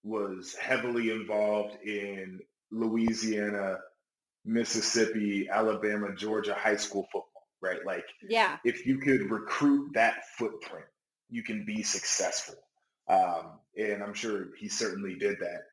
[0.03, 2.39] was heavily involved in
[2.71, 3.77] Louisiana,
[4.45, 7.85] Mississippi, Alabama, Georgia high school football, right?
[7.85, 8.57] Like Yeah.
[8.63, 10.85] if you could recruit that footprint,
[11.29, 12.55] you can be successful.
[13.07, 15.63] Um, and I'm sure he certainly did that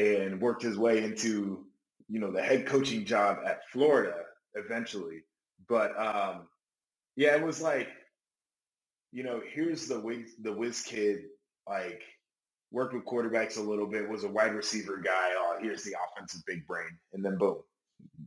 [0.00, 1.66] and worked his way into,
[2.08, 4.14] you know, the head coaching job at Florida
[4.54, 5.22] eventually.
[5.68, 6.48] But um,
[7.16, 7.88] yeah, it was like,
[9.12, 11.24] you know, here's the whiz, the whiz kid,
[11.68, 12.02] like
[12.70, 15.30] worked with quarterbacks a little bit, was a wide receiver guy.
[15.36, 16.98] Oh, here's the offensive big brain.
[17.12, 17.58] And then boom,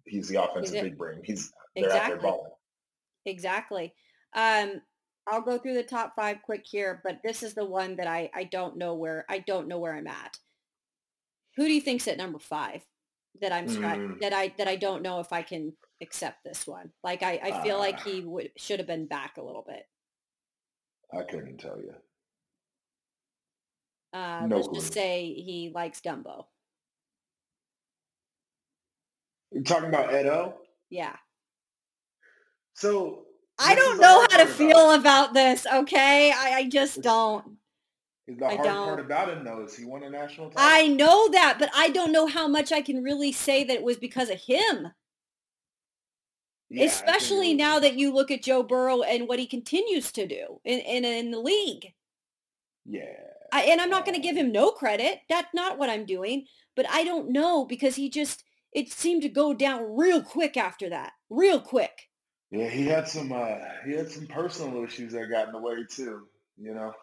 [0.05, 1.22] he's the offensive it- big brain.
[1.24, 2.30] He's they're out there Exactly.
[2.30, 2.51] balling.
[3.28, 3.93] Exactly.
[4.34, 4.82] Um,
[5.28, 8.30] I'll go through the top five quick here, but this is the one that I,
[8.34, 10.39] I don't know where I don't know where I'm at.
[11.57, 12.82] Who do you think's at number five?
[13.41, 14.19] That I'm Mm.
[14.21, 16.91] that I that I don't know if I can accept this one.
[17.03, 18.03] Like I, I feel like Ah.
[18.09, 19.84] he would should have been back a little bit.
[21.13, 21.93] I couldn't tell you.
[24.13, 26.47] Uh, No let's just say he likes gumbo.
[29.51, 30.55] You're talking about Edo?
[30.89, 31.15] Yeah.
[32.78, 33.23] So
[33.57, 35.65] I don't know how to feel about about this.
[35.65, 37.57] Okay, I, I just don't.
[38.28, 40.63] The hard part about him though is he won a national title.
[40.63, 43.84] I know that, but I don't know how much I can really say that it
[43.84, 44.91] was because of him.
[46.69, 49.47] Yeah, I think it especially now that you look at Joe Burrow and what he
[49.47, 51.93] continues to do in in, in the league.
[52.86, 53.05] Yeah.
[53.51, 55.21] I, and I'm not going to give him no credit.
[55.30, 56.45] That's not what I'm doing.
[56.75, 60.89] But I don't know because he just it seemed to go down real quick after
[60.89, 62.09] that, real quick.
[62.52, 65.84] Yeah, he had some uh he had some personal issues that got in the way
[65.89, 66.28] too,
[66.58, 66.93] you know.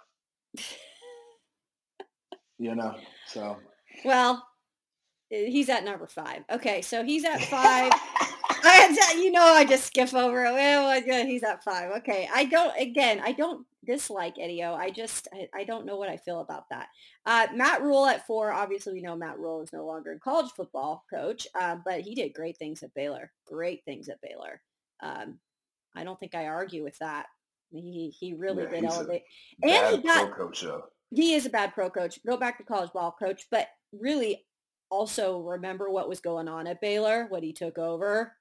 [2.59, 2.95] you know.
[3.27, 3.59] So
[4.05, 4.47] Well,
[5.31, 6.45] eh, he's at number five.
[6.51, 7.93] Okay, so he's at five.
[8.67, 10.53] I, you know, I just skip over it.
[10.53, 11.91] Well, yeah, he's at five.
[11.99, 12.75] Okay, I don't.
[12.79, 14.75] Again, I don't dislike Eddie O.
[14.75, 16.89] I just, I, I don't know what I feel about that.
[17.27, 18.53] Uh, Matt Rhule at four.
[18.53, 22.15] Obviously, we know Matt Rhule is no longer a college football coach, uh, but he
[22.15, 23.31] did great things at Baylor.
[23.47, 24.61] Great things at Baylor.
[25.03, 25.39] Um,
[25.97, 27.27] I don't think I argue with that.
[27.71, 29.23] He he really Yeah, did elevate.
[29.63, 30.85] And he bad got pro coach though.
[31.11, 32.19] he is a bad pro coach.
[32.27, 34.45] Go back to college ball coach, but really
[34.91, 38.33] also remember what was going on at Baylor what he took over.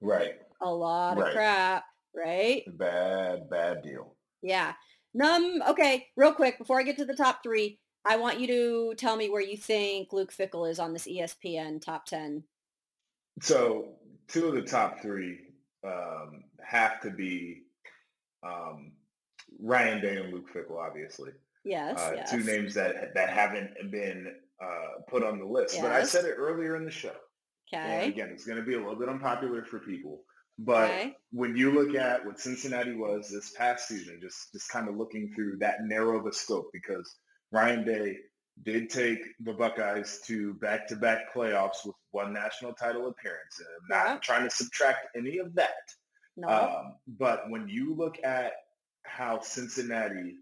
[0.00, 0.34] Right.
[0.60, 1.84] A lot of crap,
[2.14, 2.62] right?
[2.78, 4.16] Bad, bad deal.
[4.42, 4.72] Yeah.
[5.14, 5.62] Num.
[5.68, 9.16] Okay, real quick before I get to the top three, I want you to tell
[9.16, 12.44] me where you think Luke Fickell is on this ESPN top ten.
[13.40, 13.96] So
[14.28, 15.38] two of the top three
[15.84, 17.62] um, have to be
[18.42, 18.92] um,
[19.60, 21.30] Ryan Day and Luke Fickell, obviously.
[21.64, 21.98] Yes.
[21.98, 22.30] uh, yes.
[22.30, 25.74] two names that that haven't been uh, put on the list.
[25.74, 25.82] Yes.
[25.82, 27.14] But I said it earlier in the show.
[27.72, 28.08] And Okay.
[28.08, 30.24] again, it's going to be a little bit unpopular for people.
[30.58, 31.16] But Okay.
[31.30, 35.32] when you look at what Cincinnati was this past season, just just kind of looking
[35.34, 37.16] through that narrow of a scope, because
[37.50, 38.16] Ryan Day
[38.62, 43.60] did take the Buckeyes to back-to-back playoffs with one national title appearance.
[43.60, 44.18] I'm not Yeah.
[44.18, 45.94] trying to subtract any of that.
[46.36, 46.48] No.
[46.48, 48.52] Um, but when you look at
[49.04, 50.36] how Cincinnati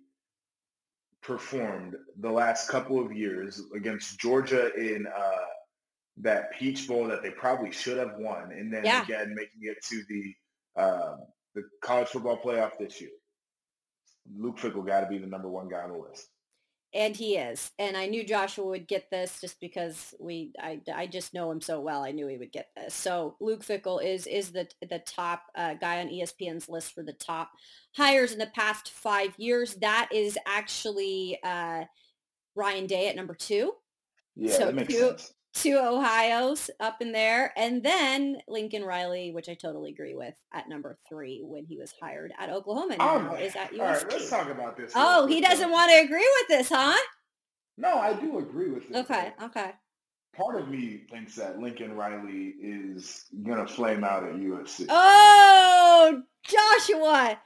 [1.22, 5.46] performed the last couple of years against Georgia in uh,
[6.18, 9.02] that Peach Bowl that they probably should have won, and then Yeah.
[9.02, 10.34] again making it to the
[10.76, 13.10] um, the college football playoff this year,
[14.32, 16.28] Luke Fickell got to be the number one guy on the list.
[16.92, 17.70] And he is.
[17.78, 21.60] And I knew Joshua would get this just because we I, I just know him
[21.60, 22.02] so well.
[22.02, 22.94] I knew he would get this.
[22.94, 27.12] So Luke Fickell is is the the top uh, guy on ESPN's list for the
[27.12, 27.50] top
[27.94, 29.74] hires in the past five years.
[29.76, 31.84] That is actually uh,
[32.56, 33.72] Ryan Day at number two.
[34.34, 35.20] Yeah, So that makes cute.
[35.20, 35.32] sense.
[35.52, 40.68] Two Ohio's up in there, and then Lincoln Riley, which I totally agree with, at
[40.68, 42.96] number three when he was hired at Oklahoma.
[42.98, 44.92] Now Um, is at all right, let's talk about this.
[44.94, 45.72] oh, he doesn't though.
[45.74, 46.96] want to agree with this, huh?
[47.76, 48.96] No, I do agree with this.
[48.98, 49.46] Okay, though.
[49.46, 49.72] okay.
[50.36, 54.86] Part of me thinks that Lincoln Riley is gonna flame out at USC.
[54.88, 57.40] Oh, Joshua,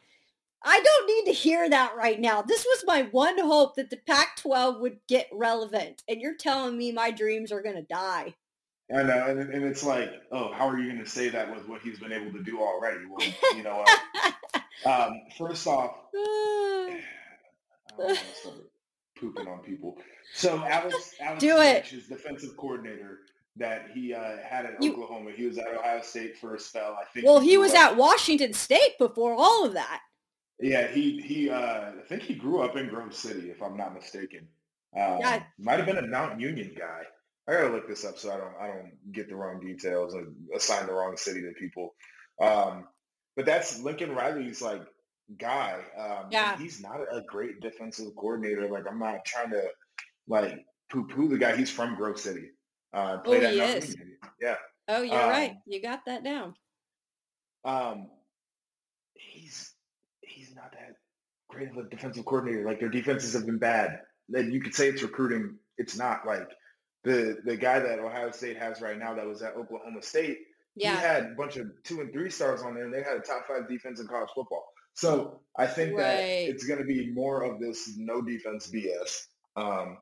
[0.65, 2.41] I don't need to hear that right now.
[2.43, 6.91] This was my one hope that the Pac-12 would get relevant, and you're telling me
[6.91, 8.35] my dreams are going to die.
[8.95, 11.67] I know, and, and it's like, oh, how are you going to say that with
[11.69, 13.05] what he's been able to do already?
[13.07, 13.85] Well, you know,
[14.85, 17.01] uh, um, first off, I
[17.97, 18.57] don't know to start.
[19.19, 19.99] pooping on people.
[20.35, 21.87] So Alex, Alex Do it.
[21.87, 23.21] his defensive coordinator
[23.57, 25.31] that he uh, had at You- Oklahoma.
[25.35, 26.99] He was at Ohio State for a spell.
[27.01, 27.27] I think.
[27.27, 30.01] Well, he was at Washington State before all of that.
[30.61, 31.51] Yeah, he he.
[31.51, 34.49] Uh, I think he grew up in Grove City, if I'm not mistaken.
[34.97, 35.43] Um, Yeah.
[35.59, 37.03] Might have been a Mount Union guy.
[37.47, 40.35] I gotta look this up so I don't I don't get the wrong details and
[40.55, 41.95] assign the wrong city to people.
[42.41, 42.89] Um,
[43.37, 44.83] but that's Lincoln Riley's like
[45.39, 45.81] guy.
[45.97, 46.57] Um, Yeah.
[46.57, 48.69] he's not a great defensive coordinator.
[48.69, 49.69] Like I'm not trying to
[50.29, 51.57] like poo poo the guy.
[51.57, 52.51] He's from Grove City.
[52.93, 53.97] Uh, played Oh, at he Mount is.
[53.97, 54.19] Union.
[54.41, 54.57] Yeah.
[54.87, 55.57] Oh, you're Um, right.
[55.67, 56.55] You got that down.
[57.65, 58.11] Um,
[59.15, 59.74] he's
[60.45, 60.97] he's not that
[61.49, 62.65] great of a defensive coordinator.
[62.65, 64.01] Like their defenses have been bad.
[64.29, 65.57] Then you could say it's recruiting.
[65.79, 66.49] It's not like
[67.05, 70.39] the the guy that Ohio State has right now that was at Oklahoma State.
[70.77, 70.97] Yeah.
[70.97, 73.21] He had a bunch of two and three stars on there, and they had a
[73.21, 74.65] top five defense in college football.
[74.95, 79.27] So I think that it's going to be more of this no defense BS.
[79.57, 79.99] Um,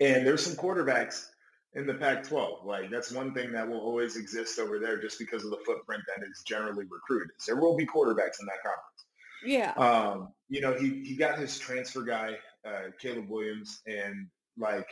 [0.00, 1.26] and there's some quarterbacks
[1.74, 2.64] in the Pac-12.
[2.64, 6.02] Like that's one thing that will always exist over there, just because of the footprint
[6.08, 7.28] that is generally recruited.
[7.46, 9.04] There will be quarterbacks in that conference.
[9.44, 9.72] Yeah.
[9.72, 12.36] Um, you know, he he got his transfer guy,
[12.66, 14.26] uh, Caleb Williams, and
[14.58, 14.88] like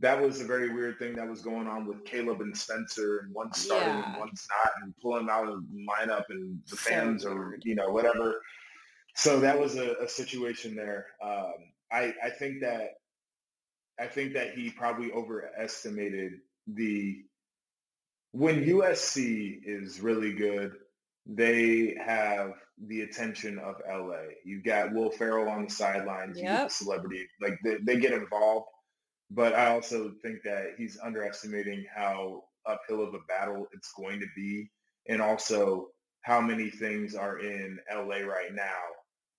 [0.00, 3.32] that was a very weird thing that was going on with Caleb and Spencer, and
[3.32, 7.34] one starting and one's not, and pulling out of the lineup, and the fans are
[7.34, 7.62] weird.
[7.64, 8.40] you know whatever.
[9.16, 11.06] So that was a, a situation there.
[11.22, 11.54] Um,
[11.92, 12.90] I I think that
[13.98, 16.32] I think that he probably overestimated
[16.66, 17.22] the
[18.32, 20.72] when USC is really good,
[21.26, 22.52] they have
[22.86, 24.22] the attention of LA.
[24.44, 26.68] You've got Will Ferrell on the sidelines, Yep.
[26.68, 28.66] the celebrity, like they, they get involved.
[29.30, 34.26] But I also think that he's underestimating how uphill of a battle it's going to
[34.36, 34.70] be,
[35.08, 35.88] and also
[36.22, 38.80] how many things are in LA right now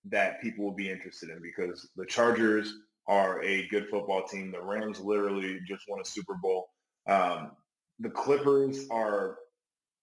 [0.08, 2.72] that people will be interested in because the Chargers
[3.08, 4.50] are a good football team.
[4.52, 6.68] The Rams literally just won a Super Bowl.
[7.08, 7.52] Um,
[8.00, 9.36] the Clippers are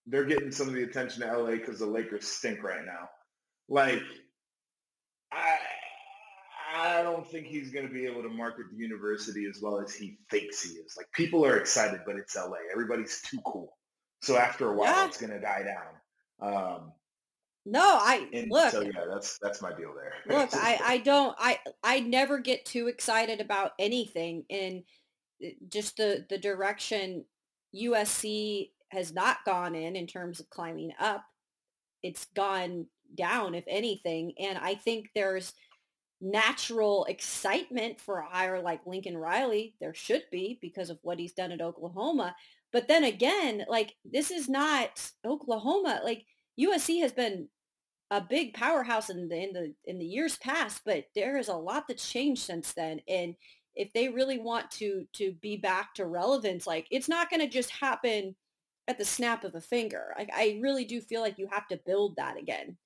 [0.08, 3.10] they're getting some of the attention to LA because the Lakers stink right now.
[3.70, 4.02] Like
[5.32, 5.58] I
[6.76, 9.94] I don't think he's going to be able to market the university as well as
[9.94, 10.96] he thinks he is.
[10.98, 12.58] Like people are excited, but it's LA.
[12.72, 13.78] Everybody's too cool.
[14.22, 15.08] So after a while, Yeah.
[15.08, 15.94] it's going to die down.
[16.42, 16.92] Um,
[17.66, 18.72] No, I and look.
[18.72, 20.14] so yeah, that's that's my deal there.
[20.38, 24.84] look i i don't i i never get too excited about anything and
[25.70, 27.24] just the the direction
[27.74, 31.24] usc has not gone in in terms of climbing up
[32.02, 32.86] it's gone
[33.16, 35.54] down if anything and i think there's
[36.22, 41.34] natural excitement for a hire like lincoln riley there should be because of what he's
[41.34, 42.34] done at oklahoma
[42.72, 46.26] but then again like this is not oklahoma like
[46.60, 47.48] usc has been
[48.14, 51.56] a big powerhouse in the in the in the years past, but there is a
[51.56, 53.02] lot that's changed since then.
[53.08, 53.36] And
[53.76, 57.48] if they really want to to be back to relevance, like it's not going to
[57.48, 58.36] just happen
[58.88, 60.14] at the snap of a finger.
[60.18, 62.78] Like I really do feel like you have to build that again,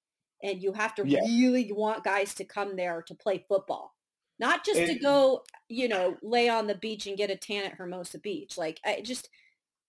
[0.44, 1.22] and you have to Yeah.
[1.22, 3.96] really want guys to come there to play football,
[4.40, 7.74] not just to go, you know, lay on the beach and get a tan at
[7.74, 8.58] Hermosa Beach.
[8.58, 9.30] Like I just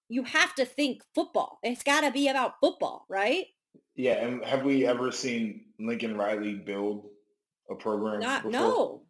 [0.08, 1.58] you have to think football.
[1.62, 3.46] It's got to be about football, right?
[3.94, 7.10] Yeah, and have we ever seen Lincoln Riley build
[7.70, 8.20] a program?
[8.20, 8.52] Not before?
[8.52, 9.02] no.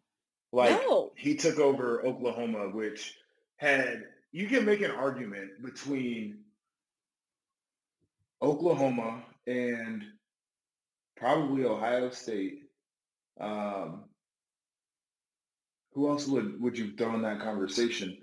[0.51, 1.11] Like no.
[1.15, 3.15] he took over Oklahoma, which
[3.57, 6.39] had you can make an argument between
[8.41, 10.03] Oklahoma and
[11.17, 12.59] probably Ohio State.
[13.39, 14.05] Um,
[15.93, 18.17] who else would would you throw in that conversation?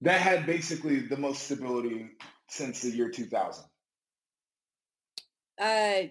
[0.00, 2.06] That had basically the most stability
[2.48, 3.64] since the year 2000.
[5.60, 6.02] Uh,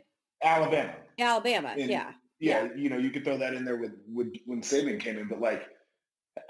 [0.44, 0.94] Alabama.
[1.20, 1.76] Alabama.
[1.78, 2.12] And- yeah.
[2.40, 5.28] yeah, you know, you could throw that in there with, with when Saban came in,
[5.28, 5.64] but like,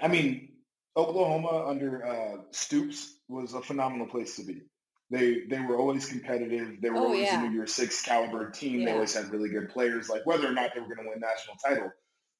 [0.00, 0.50] I mean,
[0.96, 4.62] Oklahoma under uh, Stoops was a phenomenal place to be.
[5.10, 6.80] They they were always competitive.
[6.82, 7.40] They were Oh, always yeah.
[7.44, 8.84] a New Year's Six caliber team.
[8.84, 10.08] They always had really good players.
[10.08, 11.90] Like whether or not they were going to win national title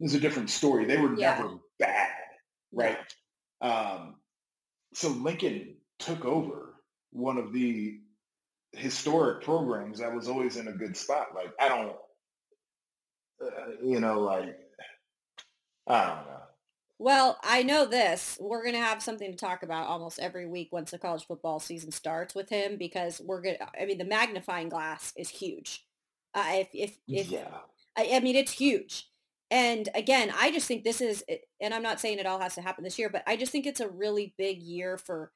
[0.00, 0.84] is a different story.
[0.84, 1.36] They were Yeah.
[1.36, 2.12] never bad,
[2.72, 2.98] right?
[3.60, 4.16] Um,
[4.94, 6.74] so Lincoln took over
[7.10, 8.00] one of the
[8.72, 11.28] historic programs that was always in a good spot.
[11.34, 11.96] Like I don't,
[13.42, 14.58] uh, you know, like
[15.86, 16.42] I don't know.
[16.98, 18.36] Well, I know this.
[18.40, 21.60] We're going to have something to talk about almost every week once the college football
[21.60, 25.84] season starts with him because we're going to, I mean, the magnifying glass is huge.
[26.34, 27.48] Uh, if, if, if, yeah,
[27.96, 29.08] I, I mean, it's huge.
[29.50, 31.24] And again, I just think this is,
[31.60, 33.64] and I'm not saying it all has to happen this year, but I just think
[33.64, 35.30] it's a really big year for,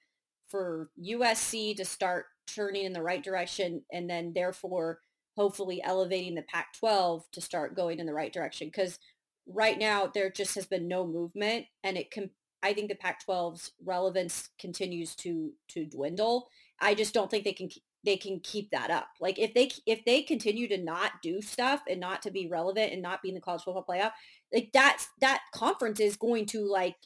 [0.48, 4.98] for USC to start turning in the right direction and then therefore
[5.36, 8.66] hopefully elevating the Pac-12 to start going in the right direction.
[8.66, 8.98] Because
[9.46, 12.30] right now there just has been no movement and it can
[12.62, 16.48] I think the Pac-12's relevance continues to to dwindle.
[16.80, 17.68] I just don't think they can
[18.04, 19.08] they can keep that up.
[19.20, 22.92] Like if they if they continue to not do stuff and not to be relevant
[22.92, 24.12] and not be in the college football playoff,
[24.52, 26.96] like that's that conference is going to like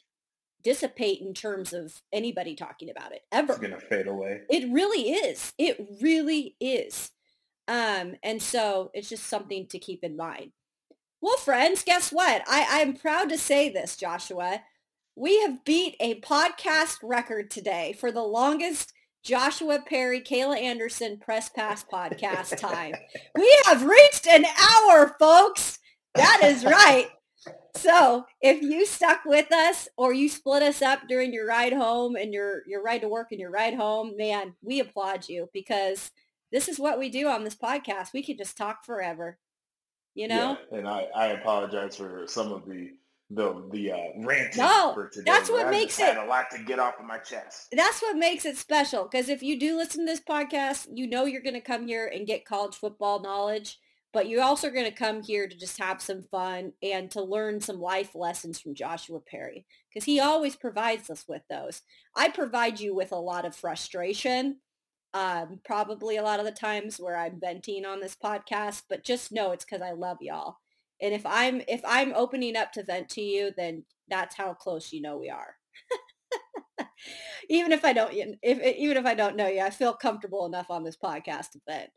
[0.63, 3.53] dissipate in terms of anybody talking about it ever.
[3.53, 4.41] It's gonna fade away.
[4.49, 5.53] It really is.
[5.57, 7.11] It really is.
[7.67, 10.51] Um, and so it's just something to keep in mind.
[11.21, 12.43] Well, friends, guess what?
[12.47, 14.61] I, I'm proud to say this, Joshua.
[15.15, 18.93] We have beat a podcast record today for the longest
[19.23, 22.93] Joshua Perry, Kayla Anderson press pass podcast time.
[23.35, 25.79] we have reached an hour, folks.
[26.13, 27.09] That is right.
[27.75, 32.15] So if you stuck with us or you split us up during your ride home
[32.15, 36.11] and your, your ride to work and your ride home, man, we applaud you because
[36.51, 38.13] this is what we do on this podcast.
[38.13, 39.37] We could just talk forever,
[40.17, 40.57] you know?
[40.71, 42.91] Yeah, and I, I apologize for some of the
[43.29, 45.29] the the uh, ranting No, for today.
[45.29, 47.67] that's what I makes it- had a lot to get off of my chest.
[47.71, 51.25] That's what makes it special because if you do listen to this podcast, you know
[51.25, 53.79] you're going to come here and get college football knowledge,
[54.13, 57.59] but you're also going to come here to just have some fun and to learn
[57.59, 61.81] some life lessons from Joshua Perry because he always provides us with those.
[62.15, 64.59] I provide you with a lot of frustration,
[65.17, 69.31] um, probably a lot of the times where I'm venting on this podcast, but just
[69.31, 70.57] know it's because I love y'all.
[71.01, 74.93] And if I'm if I'm opening up to vent to you, then that's how close
[74.93, 75.55] you know we are.
[77.49, 80.69] even if I don't if even if I don't know you, I feel comfortable enough
[80.69, 81.89] on this podcast to vent.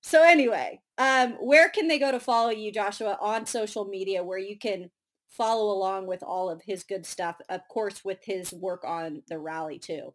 [0.00, 4.38] So anyway, um, where can they go to follow you, Joshua, on social media where
[4.38, 4.90] you can
[5.28, 9.38] follow along with all of his good stuff, of course, with his work on the
[9.38, 10.14] rally too.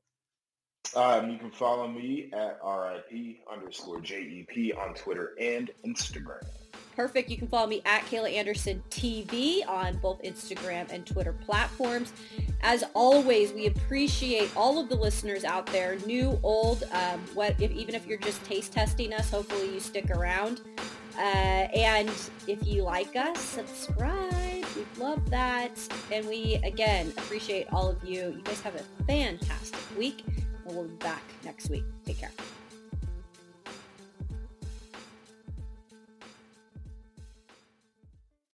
[0.96, 6.44] Um, you can follow me at RIP underscore JEP on Twitter and Instagram.
[6.96, 7.30] Perfect.
[7.30, 12.12] You can follow me at Kayla Anderson TV on both Instagram and Twitter platforms.
[12.62, 17.72] As always, we appreciate all of the listeners out there, new, old, um, what if,
[17.72, 20.62] even if you're just taste testing us, hopefully you stick around.
[21.18, 22.10] Uh, and
[22.48, 24.66] if you like us, subscribe.
[24.76, 25.80] We'd love that.
[26.12, 28.34] And we, again, appreciate all of you.
[28.38, 30.24] You guys have a fantastic week,
[30.74, 31.84] we'll be back next week.
[32.06, 32.32] Take care.